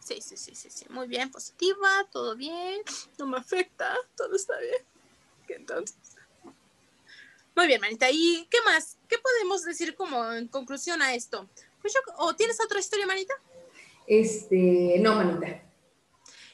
Sí, 0.00 0.20
sí, 0.20 0.36
sí, 0.36 0.54
sí, 0.54 0.70
sí. 0.70 0.86
Muy 0.90 1.06
bien, 1.06 1.30
positiva, 1.30 2.06
todo 2.10 2.34
bien. 2.36 2.80
No 3.18 3.26
me 3.26 3.38
afecta, 3.38 3.94
todo 4.16 4.34
está 4.34 4.58
bien. 4.58 4.82
Entonces. 5.48 5.96
Muy 7.54 7.66
bien, 7.66 7.80
manita. 7.80 8.10
¿Y 8.10 8.46
qué 8.50 8.58
más? 8.64 8.96
¿Qué 9.08 9.18
podemos 9.18 9.64
decir 9.64 9.94
como 9.94 10.32
en 10.32 10.48
conclusión 10.48 11.02
a 11.02 11.14
esto? 11.14 11.48
Pues 11.80 11.92
¿O 12.16 12.34
tienes 12.34 12.58
otra 12.64 12.78
historia, 12.78 13.06
manita? 13.06 13.34
Este, 14.08 14.96
no, 15.00 15.16
manita. 15.16 15.62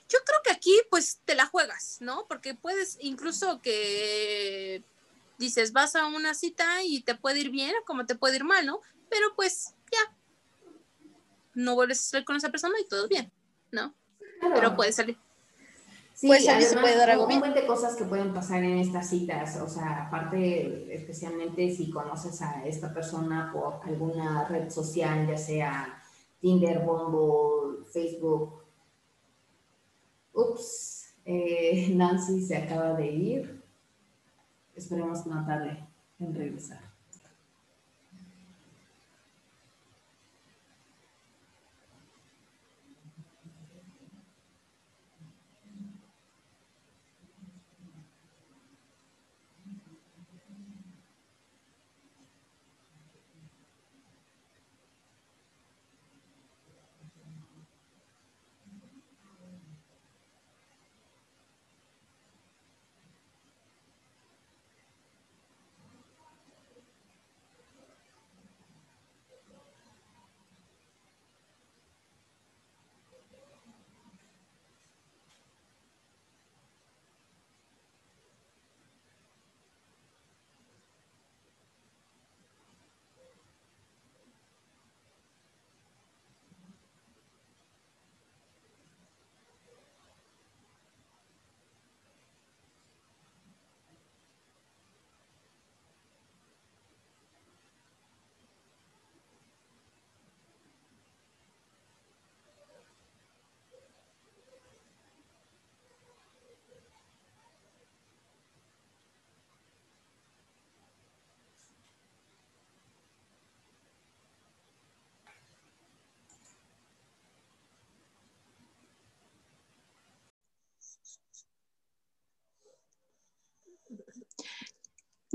Yo 0.08 0.18
creo 0.26 0.40
que 0.44 0.50
aquí 0.50 0.76
pues 0.90 1.20
te 1.24 1.36
la 1.36 1.46
juegas, 1.46 1.98
¿no? 2.00 2.26
Porque 2.28 2.54
puedes 2.54 2.98
incluso 3.00 3.62
que 3.62 4.82
dices, 5.38 5.72
vas 5.72 5.94
a 5.94 6.06
una 6.08 6.34
cita 6.34 6.82
y 6.82 7.02
te 7.02 7.14
puede 7.14 7.40
ir 7.40 7.50
bien 7.50 7.72
como 7.86 8.06
te 8.06 8.16
puede 8.16 8.36
ir 8.36 8.44
mal, 8.44 8.66
¿no? 8.66 8.80
Pero 9.08 9.34
pues 9.36 9.74
ya, 9.92 10.16
no 11.54 11.76
vuelves 11.76 12.00
a 12.00 12.10
salir 12.10 12.24
con 12.24 12.36
esa 12.36 12.50
persona 12.50 12.74
y 12.80 12.88
todo 12.88 13.08
bien, 13.08 13.30
¿no? 13.70 13.94
Pero 14.40 14.74
puede 14.74 14.92
salir. 14.92 15.16
Sí, 16.12 16.26
puede 16.26 16.42
salir, 16.42 16.66
se 16.66 16.76
puede 16.76 16.96
dar 16.96 17.10
algo. 17.10 17.26
Un 17.26 17.54
de 17.54 17.66
cosas 17.66 17.96
que 17.96 18.04
pueden 18.04 18.34
pasar 18.34 18.62
en 18.62 18.78
estas 18.78 19.10
citas, 19.10 19.56
o 19.60 19.68
sea, 19.68 20.06
aparte, 20.06 20.94
especialmente 20.94 21.74
si 21.74 21.90
conoces 21.90 22.40
a 22.42 22.64
esta 22.66 22.92
persona 22.92 23.50
por 23.52 23.80
alguna 23.84 24.46
red 24.48 24.70
social, 24.70 25.26
ya 25.26 25.36
sea 25.36 26.03
Tinder, 26.44 26.84
Bumble, 26.84 27.86
Facebook, 27.90 28.66
Ups, 30.34 31.16
eh, 31.24 31.88
Nancy 31.96 32.42
se 32.42 32.54
acaba 32.54 32.92
de 32.92 33.06
ir. 33.06 33.64
Esperemos 34.76 35.24
no 35.24 35.42
tarde 35.46 35.88
en 36.18 36.34
regresar. 36.34 36.93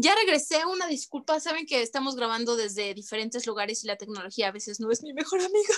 Ya 0.02 0.16
regresé, 0.16 0.66
una 0.66 0.88
disculpa, 0.88 1.42
saben 1.42 1.66
que 1.66 1.82
estamos 1.82 2.16
grabando 2.16 2.56
desde 2.56 2.94
diferentes 2.94 3.46
lugares 3.46 3.84
y 3.84 3.88
la 3.88 3.98
tecnología 3.98 4.48
a 4.48 4.54
veces 4.54 4.80
no 4.80 4.90
es 4.92 5.04
mi 5.04 5.12
mejor 5.12 5.42
amiga. 5.42 5.76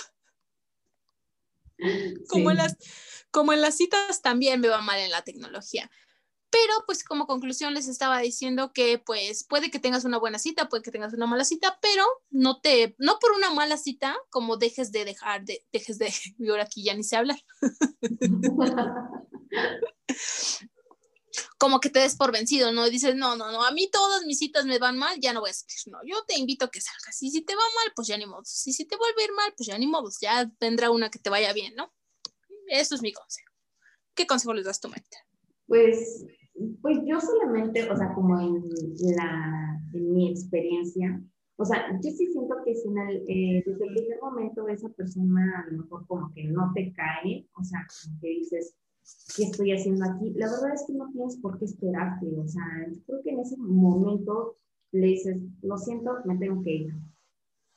Como, 2.28 2.52
en 2.52 2.58
las, 2.58 2.76
como 3.32 3.52
en 3.52 3.60
las 3.60 3.76
citas 3.76 4.22
también 4.22 4.60
me 4.60 4.68
va 4.68 4.80
mal 4.80 5.00
en 5.00 5.10
la 5.10 5.22
tecnología. 5.22 5.90
Pero 6.50 6.72
pues 6.86 7.02
como 7.02 7.26
conclusión 7.26 7.74
les 7.74 7.88
estaba 7.88 8.20
diciendo 8.20 8.72
que 8.72 9.02
pues 9.04 9.42
puede 9.42 9.72
que 9.72 9.80
tengas 9.80 10.04
una 10.04 10.18
buena 10.18 10.38
cita, 10.38 10.68
puede 10.68 10.84
que 10.84 10.92
tengas 10.92 11.14
una 11.14 11.26
mala 11.26 11.44
cita, 11.44 11.80
pero 11.82 12.06
no 12.30 12.60
te, 12.60 12.94
no 12.98 13.18
por 13.18 13.32
una 13.32 13.50
mala 13.50 13.76
cita 13.76 14.16
como 14.30 14.56
dejes 14.56 14.92
de 14.92 15.04
dejar 15.04 15.44
de, 15.44 15.66
dejes 15.72 15.98
de, 15.98 16.12
y 16.38 16.48
ahora 16.48 16.62
aquí 16.62 16.84
ya 16.84 16.94
ni 16.94 17.02
sé 17.02 17.16
hablar. 17.16 17.42
como 21.62 21.78
que 21.78 21.90
te 21.90 22.00
des 22.00 22.16
por 22.16 22.32
vencido, 22.32 22.72
¿no? 22.72 22.88
Y 22.88 22.90
dices, 22.90 23.14
no, 23.14 23.36
no, 23.36 23.52
no, 23.52 23.64
a 23.64 23.70
mí 23.70 23.88
todas 23.88 24.26
mis 24.26 24.38
citas 24.38 24.66
me 24.66 24.80
van 24.80 24.98
mal, 24.98 25.16
ya 25.20 25.32
no 25.32 25.38
voy 25.38 25.50
a 25.50 25.52
salir, 25.52 25.94
no, 25.94 26.00
yo 26.04 26.16
te 26.26 26.36
invito 26.36 26.64
a 26.64 26.70
que 26.72 26.80
salgas, 26.80 27.22
y 27.22 27.30
si 27.30 27.42
te 27.42 27.54
va 27.54 27.62
mal, 27.76 27.92
pues 27.94 28.08
ya 28.08 28.18
ni 28.18 28.26
modo, 28.26 28.42
y 28.42 28.72
si 28.72 28.84
te 28.84 28.96
vuelve 28.96 29.22
a 29.22 29.24
ir 29.26 29.32
mal, 29.32 29.54
pues 29.56 29.68
ya 29.68 29.78
ni 29.78 29.86
modo, 29.86 30.10
ya 30.20 30.50
vendrá 30.58 30.90
una 30.90 31.08
que 31.08 31.20
te 31.20 31.30
vaya 31.30 31.52
bien, 31.52 31.76
¿no? 31.76 31.92
Eso 32.66 32.96
es 32.96 33.02
mi 33.02 33.12
consejo. 33.12 33.52
¿Qué 34.12 34.26
consejo 34.26 34.54
les 34.54 34.64
das 34.64 34.80
tú, 34.80 34.88
Marita? 34.88 35.18
Pues, 35.68 36.26
pues 36.80 36.98
yo 37.06 37.20
solamente, 37.20 37.88
o 37.88 37.96
sea, 37.96 38.12
como 38.12 38.40
en, 38.40 38.68
la, 39.14 39.80
en 39.94 40.14
mi 40.14 40.32
experiencia, 40.32 41.22
o 41.58 41.64
sea, 41.64 41.92
yo 41.92 42.10
sí 42.10 42.26
siento 42.32 42.56
que 42.64 42.74
si 42.74 42.88
eh, 42.88 43.62
desde 43.64 43.86
el 43.86 43.94
primer 43.94 44.20
momento 44.20 44.66
esa 44.66 44.88
persona 44.88 45.64
a 45.64 45.70
lo 45.70 45.82
mejor 45.84 46.08
como 46.08 46.34
que 46.34 46.42
no 46.42 46.72
te 46.74 46.92
cae, 46.92 47.46
o 47.54 47.62
sea, 47.62 47.86
como 47.86 48.18
que 48.20 48.28
dices, 48.30 48.74
¿qué 49.36 49.44
estoy 49.44 49.72
haciendo 49.72 50.04
aquí? 50.04 50.32
La 50.34 50.50
verdad 50.50 50.74
es 50.74 50.84
que 50.86 50.94
no 50.94 51.10
tienes 51.12 51.36
por 51.38 51.58
qué 51.58 51.64
esperarte, 51.64 52.26
o 52.38 52.46
sea, 52.46 52.62
creo 53.06 53.22
que 53.22 53.30
en 53.30 53.40
ese 53.40 53.56
momento 53.56 54.56
le 54.92 55.06
dices, 55.06 55.40
lo 55.62 55.76
siento, 55.78 56.18
me 56.24 56.36
tengo 56.36 56.62
que 56.62 56.72
ir. 56.72 56.94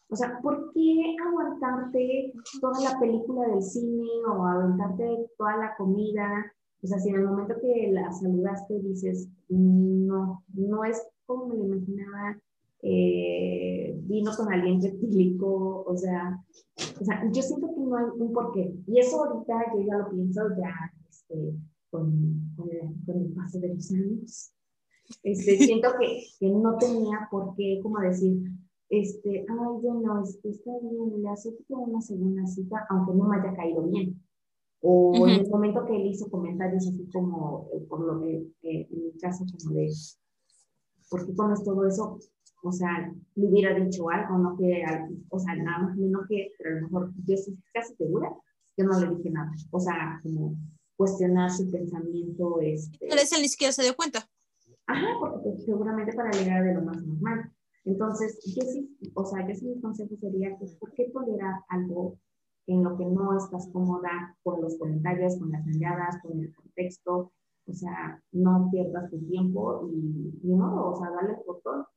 O 0.10 0.16
sea, 0.16 0.40
¿por 0.42 0.72
qué 0.74 1.16
aguantarte 1.26 2.34
toda 2.62 2.80
la 2.92 3.00
película 3.00 3.48
del 3.48 3.62
cine 3.62 4.08
o 4.28 4.46
aguantarte 4.46 5.28
toda 5.38 5.58
la 5.58 5.76
comida? 5.78 6.54
O 6.84 6.88
sea, 6.88 7.00
si 7.00 7.10
en 7.10 7.16
el 7.16 7.26
momento 7.26 7.56
que 7.60 7.90
la 7.92 8.12
saludaste 8.12 8.80
dices, 8.82 9.28
no, 9.50 10.44
no 10.54 10.84
es 10.84 11.02
como 11.26 11.48
me 11.48 11.58
lo 11.58 11.66
imaginaba, 11.66 12.38
eh, 12.84 13.98
vino 14.04 14.32
con 14.38 14.54
aliento 14.54 14.88
etílico, 14.88 15.84
o 15.88 15.98
sea, 15.98 16.40
o 17.02 17.04
sea, 17.04 17.28
yo 17.32 17.42
siento 17.42 17.74
que 17.74 17.82
no 17.82 17.98
hay 17.98 18.06
un 18.16 18.32
porqué. 18.32 18.76
Y 18.86 19.00
eso 19.00 19.24
ahorita 19.24 19.74
yo 19.74 19.82
ya 19.82 19.98
lo 19.98 20.10
pienso 20.12 20.42
ya 20.56 20.94
este, 21.28 21.56
con, 21.90 22.54
con, 22.56 22.70
el, 22.70 23.34
paso 23.34 23.60
de 23.60 23.74
los 23.74 23.92
años. 23.92 24.52
Este, 25.24 25.58
siento 25.58 25.90
que, 26.00 26.24
que, 26.40 26.50
no 26.50 26.78
tenía 26.78 27.28
por 27.30 27.56
qué, 27.56 27.80
como 27.82 28.00
decir, 28.00 28.44
este, 28.90 29.46
ay, 29.48 29.82
bueno, 29.82 30.24
este, 30.24 30.50
está 30.50 30.72
bien, 30.82 31.22
le 31.22 31.30
acepto 31.30 31.78
una 31.78 32.02
segunda 32.02 32.46
cita, 32.46 32.86
aunque 32.90 33.14
no 33.14 33.26
me 33.26 33.38
haya 33.38 33.56
caído 33.56 33.84
bien. 33.84 34.22
O 34.82 35.28
en 35.28 35.42
el 35.42 35.50
momento 35.50 35.86
que 35.86 35.96
él 35.96 36.08
hizo 36.08 36.30
comentarios 36.30 36.88
así 36.88 37.10
como, 37.12 37.70
eh, 37.74 37.80
por 37.88 38.02
lo 38.02 38.22
que, 38.22 38.48
en 38.62 38.88
mi 38.92 39.18
caso, 39.20 39.46
como 39.46 39.76
de, 39.76 39.90
¿por 41.10 41.26
qué 41.26 41.34
pones 41.34 41.64
todo 41.64 41.88
eso? 41.88 42.20
O 42.64 42.72
sea, 42.72 43.14
le 43.36 43.48
hubiera 43.48 43.74
dicho 43.74 44.10
algo, 44.10 44.38
no 44.38 44.58
que, 44.58 44.84
o 45.30 45.40
sea, 45.40 45.56
nada 45.56 45.80
más, 45.80 45.98
menos 45.98 46.28
que, 46.28 46.52
pero 46.58 46.72
a 46.72 46.80
lo 46.80 46.88
mejor 46.88 47.14
yo 47.26 47.34
estoy 47.36 47.58
casi 47.74 47.96
segura 47.96 48.36
yo 48.78 48.86
no 48.86 49.00
le 49.00 49.16
dije 49.16 49.30
nada. 49.30 49.52
O 49.72 49.80
sea, 49.80 50.20
como 50.22 50.56
cuestionar 50.96 51.52
su 51.52 51.70
pensamiento. 51.70 52.60
Este... 52.62 53.08
Ese 53.08 53.42
ni 53.42 53.48
siquiera 53.48 53.72
se 53.72 53.84
dio 53.84 53.96
cuenta. 53.96 54.28
Ajá, 54.88 55.08
porque 55.20 55.50
pues, 55.50 55.66
seguramente 55.66 56.16
para 56.16 56.32
llegar 56.32 56.64
de 56.64 56.74
lo 56.76 56.82
más 56.82 57.02
normal. 57.04 57.52
Entonces, 57.86 58.40
yo 58.56 58.64
sí, 58.64 58.98
o 59.14 59.26
sea, 59.26 59.48
yo 59.48 59.56
sí 59.56 59.68
mi 59.68 59.80
consejo 59.80 60.16
sería 60.20 60.58
que, 60.58 60.66
¿por 60.80 60.94
qué 60.94 61.10
tolerar 61.12 61.62
algo 61.70 62.18
en 62.68 62.84
lo 62.84 62.98
que 62.98 63.06
no 63.06 63.38
estás 63.38 63.70
cómoda 63.72 64.36
con 64.44 64.62
los 64.62 64.78
comentarios, 64.78 65.38
con 65.38 65.52
las 65.52 65.66
miradas, 65.66 66.20
con 66.22 66.40
el 66.40 66.54
contexto? 66.56 67.32
O 67.68 67.74
sea, 67.74 68.22
no 68.32 68.70
pierdas 68.72 69.10
tu 69.10 69.20
tiempo 69.28 69.88
y 69.92 70.40
ni 70.44 70.56
modo, 70.56 70.92
o 70.92 70.98
sea, 70.98 71.12
dale 71.12 71.36
por 71.46 71.62
todo. 71.62 71.88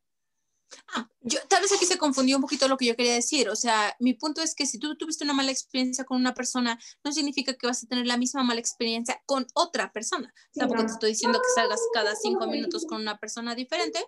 Ah, 0.95 1.09
yo, 1.21 1.39
tal 1.49 1.63
vez 1.63 1.73
aquí 1.73 1.85
se 1.85 1.99
confundió 1.99 2.37
un 2.37 2.43
poquito 2.43 2.69
lo 2.69 2.77
que 2.77 2.87
yo 2.87 2.97
quería 2.97 3.15
decir. 3.15 3.49
O 3.49 3.57
sea, 3.57 3.95
mi 4.01 4.15
punto 4.15 4.43
es 4.43 4.55
que 4.55 4.67
si 4.67 4.79
tú 4.79 4.97
tuviste 4.97 5.25
una 5.25 5.33
mala 5.33 5.51
experiencia 5.51 6.05
con 6.05 6.19
una 6.19 6.35
persona, 6.35 6.79
no 7.05 7.13
significa 7.13 7.55
que 7.55 7.67
vas 7.67 7.85
a 7.85 7.87
tener 7.87 8.07
la 8.07 8.17
misma 8.17 8.43
mala 8.43 8.61
experiencia 8.61 9.21
con 9.27 9.47
otra 9.55 9.93
persona. 9.93 10.33
Tampoco 10.55 10.83
te 10.83 10.93
estoy 10.93 11.11
diciendo 11.11 11.41
que 11.41 11.49
salgas 11.55 11.81
cada 11.93 12.15
cinco 12.15 12.47
minutos 12.47 12.87
con 12.87 13.01
una 13.01 13.19
persona 13.19 13.55
diferente, 13.55 13.99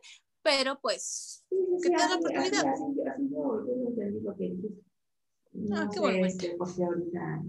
pero 0.43 0.79
pues, 0.81 1.45
que 1.83 1.91
te 1.91 1.97
la 1.97 2.17
oportunidad. 2.17 2.65
ah, 5.75 5.89
qué 5.93 6.01
bueno. 6.01 6.27
Este, 6.27 6.55
porque 6.57 6.85
ahorita 6.85 7.43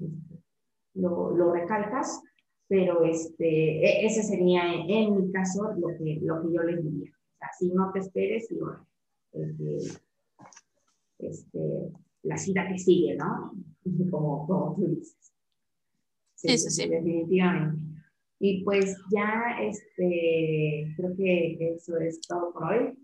lo, 0.96 1.36
lo 1.36 1.54
recalcas, 1.54 2.22
pero 2.68 3.04
este, 3.04 3.86
e, 3.86 4.06
ese 4.06 4.24
sería 4.24 4.64
en, 4.74 5.16
mi 5.16 5.32
caso 5.32 5.74
lo 5.78 5.90
que, 5.98 6.20
lo 6.22 6.42
que 6.42 6.54
yo 6.54 6.64
les 6.64 6.84
diría. 6.84 7.12
O 7.12 7.38
sea, 7.38 7.50
si 7.58 7.70
no 7.70 7.92
te 7.92 8.00
esperes 8.00 8.52
y 8.52 8.56
bueno, 8.56 8.88
este, 9.34 9.78
este, 11.20 11.92
la 12.24 12.38
cita 12.38 12.68
que 12.68 12.78
sigue, 12.78 13.16
¿no? 13.16 13.54
Como, 14.10 14.46
como 14.48 14.76
tú 14.76 14.88
dices. 14.88 15.34
Sí, 16.36 16.54
Eso 16.54 16.70
sí. 16.70 16.88
Definitivamente. 16.88 17.80
Y 18.40 18.64
pues 18.64 18.98
ya, 19.12 19.58
este, 19.62 20.94
creo 20.98 21.16
que 21.16 21.76
eso 21.76 21.98
es 22.00 22.20
todo 22.22 22.52
por 22.52 22.64
hoy. 22.64 23.01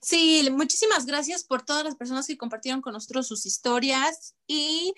Sí, 0.00 0.48
muchísimas 0.50 1.04
gracias 1.04 1.44
por 1.44 1.62
todas 1.62 1.84
las 1.84 1.96
personas 1.96 2.26
que 2.26 2.38
compartieron 2.38 2.80
con 2.80 2.94
nosotros 2.94 3.26
sus 3.26 3.44
historias 3.44 4.34
y 4.46 4.94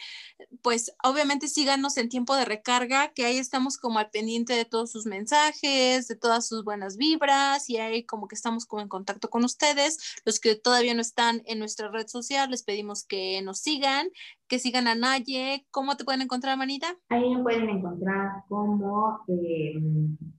pues 0.62 0.94
obviamente 1.02 1.48
síganos 1.48 1.96
en 1.96 2.08
tiempo 2.08 2.36
de 2.36 2.44
recarga, 2.44 3.08
que 3.12 3.24
ahí 3.24 3.38
estamos 3.38 3.78
como 3.78 3.98
al 3.98 4.10
pendiente 4.10 4.52
de 4.52 4.64
todos 4.64 4.92
sus 4.92 5.06
mensajes, 5.06 6.06
de 6.06 6.16
todas 6.16 6.46
sus 6.46 6.62
buenas 6.64 6.96
vibras 6.96 7.68
y 7.68 7.78
ahí 7.78 8.04
como 8.04 8.28
que 8.28 8.36
estamos 8.36 8.66
como 8.66 8.82
en 8.82 8.88
contacto 8.88 9.28
con 9.28 9.44
ustedes. 9.44 10.20
Los 10.24 10.38
que 10.38 10.54
todavía 10.54 10.94
no 10.94 11.00
están 11.00 11.42
en 11.46 11.58
nuestra 11.58 11.88
red 11.88 12.06
social, 12.06 12.50
les 12.50 12.62
pedimos 12.62 13.04
que 13.04 13.42
nos 13.42 13.58
sigan, 13.58 14.08
que 14.46 14.60
sigan 14.60 14.86
a 14.86 14.94
Naye. 14.94 15.66
¿Cómo 15.72 15.96
te 15.96 16.04
pueden 16.04 16.22
encontrar, 16.22 16.56
Manita? 16.56 16.96
Ahí 17.08 17.28
me 17.34 17.42
pueden 17.42 17.68
encontrar 17.68 18.44
como 18.48 19.24
eh, 19.26 19.74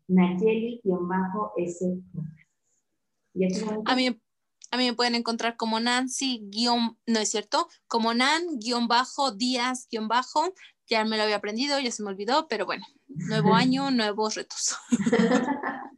Nayeli-S. 0.07 0.81
A 3.85 3.95
mí 3.95 4.20
a 4.71 4.77
mí 4.77 4.87
me 4.87 4.93
pueden 4.93 5.15
encontrar 5.15 5.57
como 5.57 5.79
Nancy, 5.79 6.47
no 7.05 7.19
es 7.19 7.29
cierto, 7.29 7.67
como 7.87 8.13
Nan-Díaz-Bajo. 8.13 10.53
Ya 10.87 11.05
me 11.05 11.17
lo 11.17 11.23
había 11.23 11.35
aprendido, 11.35 11.79
ya 11.79 11.91
se 11.91 12.03
me 12.03 12.09
olvidó, 12.09 12.47
pero 12.47 12.65
bueno, 12.65 12.85
nuevo 13.07 13.53
año, 13.69 13.91
nuevos 13.91 14.35
retos. 14.35 14.77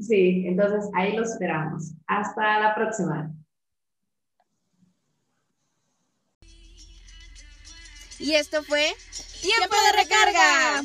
Sí, 0.00 0.44
entonces 0.46 0.90
ahí 0.94 1.16
los 1.16 1.30
esperamos. 1.30 1.92
Hasta 2.06 2.60
la 2.60 2.74
próxima. 2.74 3.32
Y 8.18 8.32
esto 8.32 8.62
fue 8.62 8.94
Tiempo 9.40 9.76
de 9.86 10.02
recarga. 10.02 10.82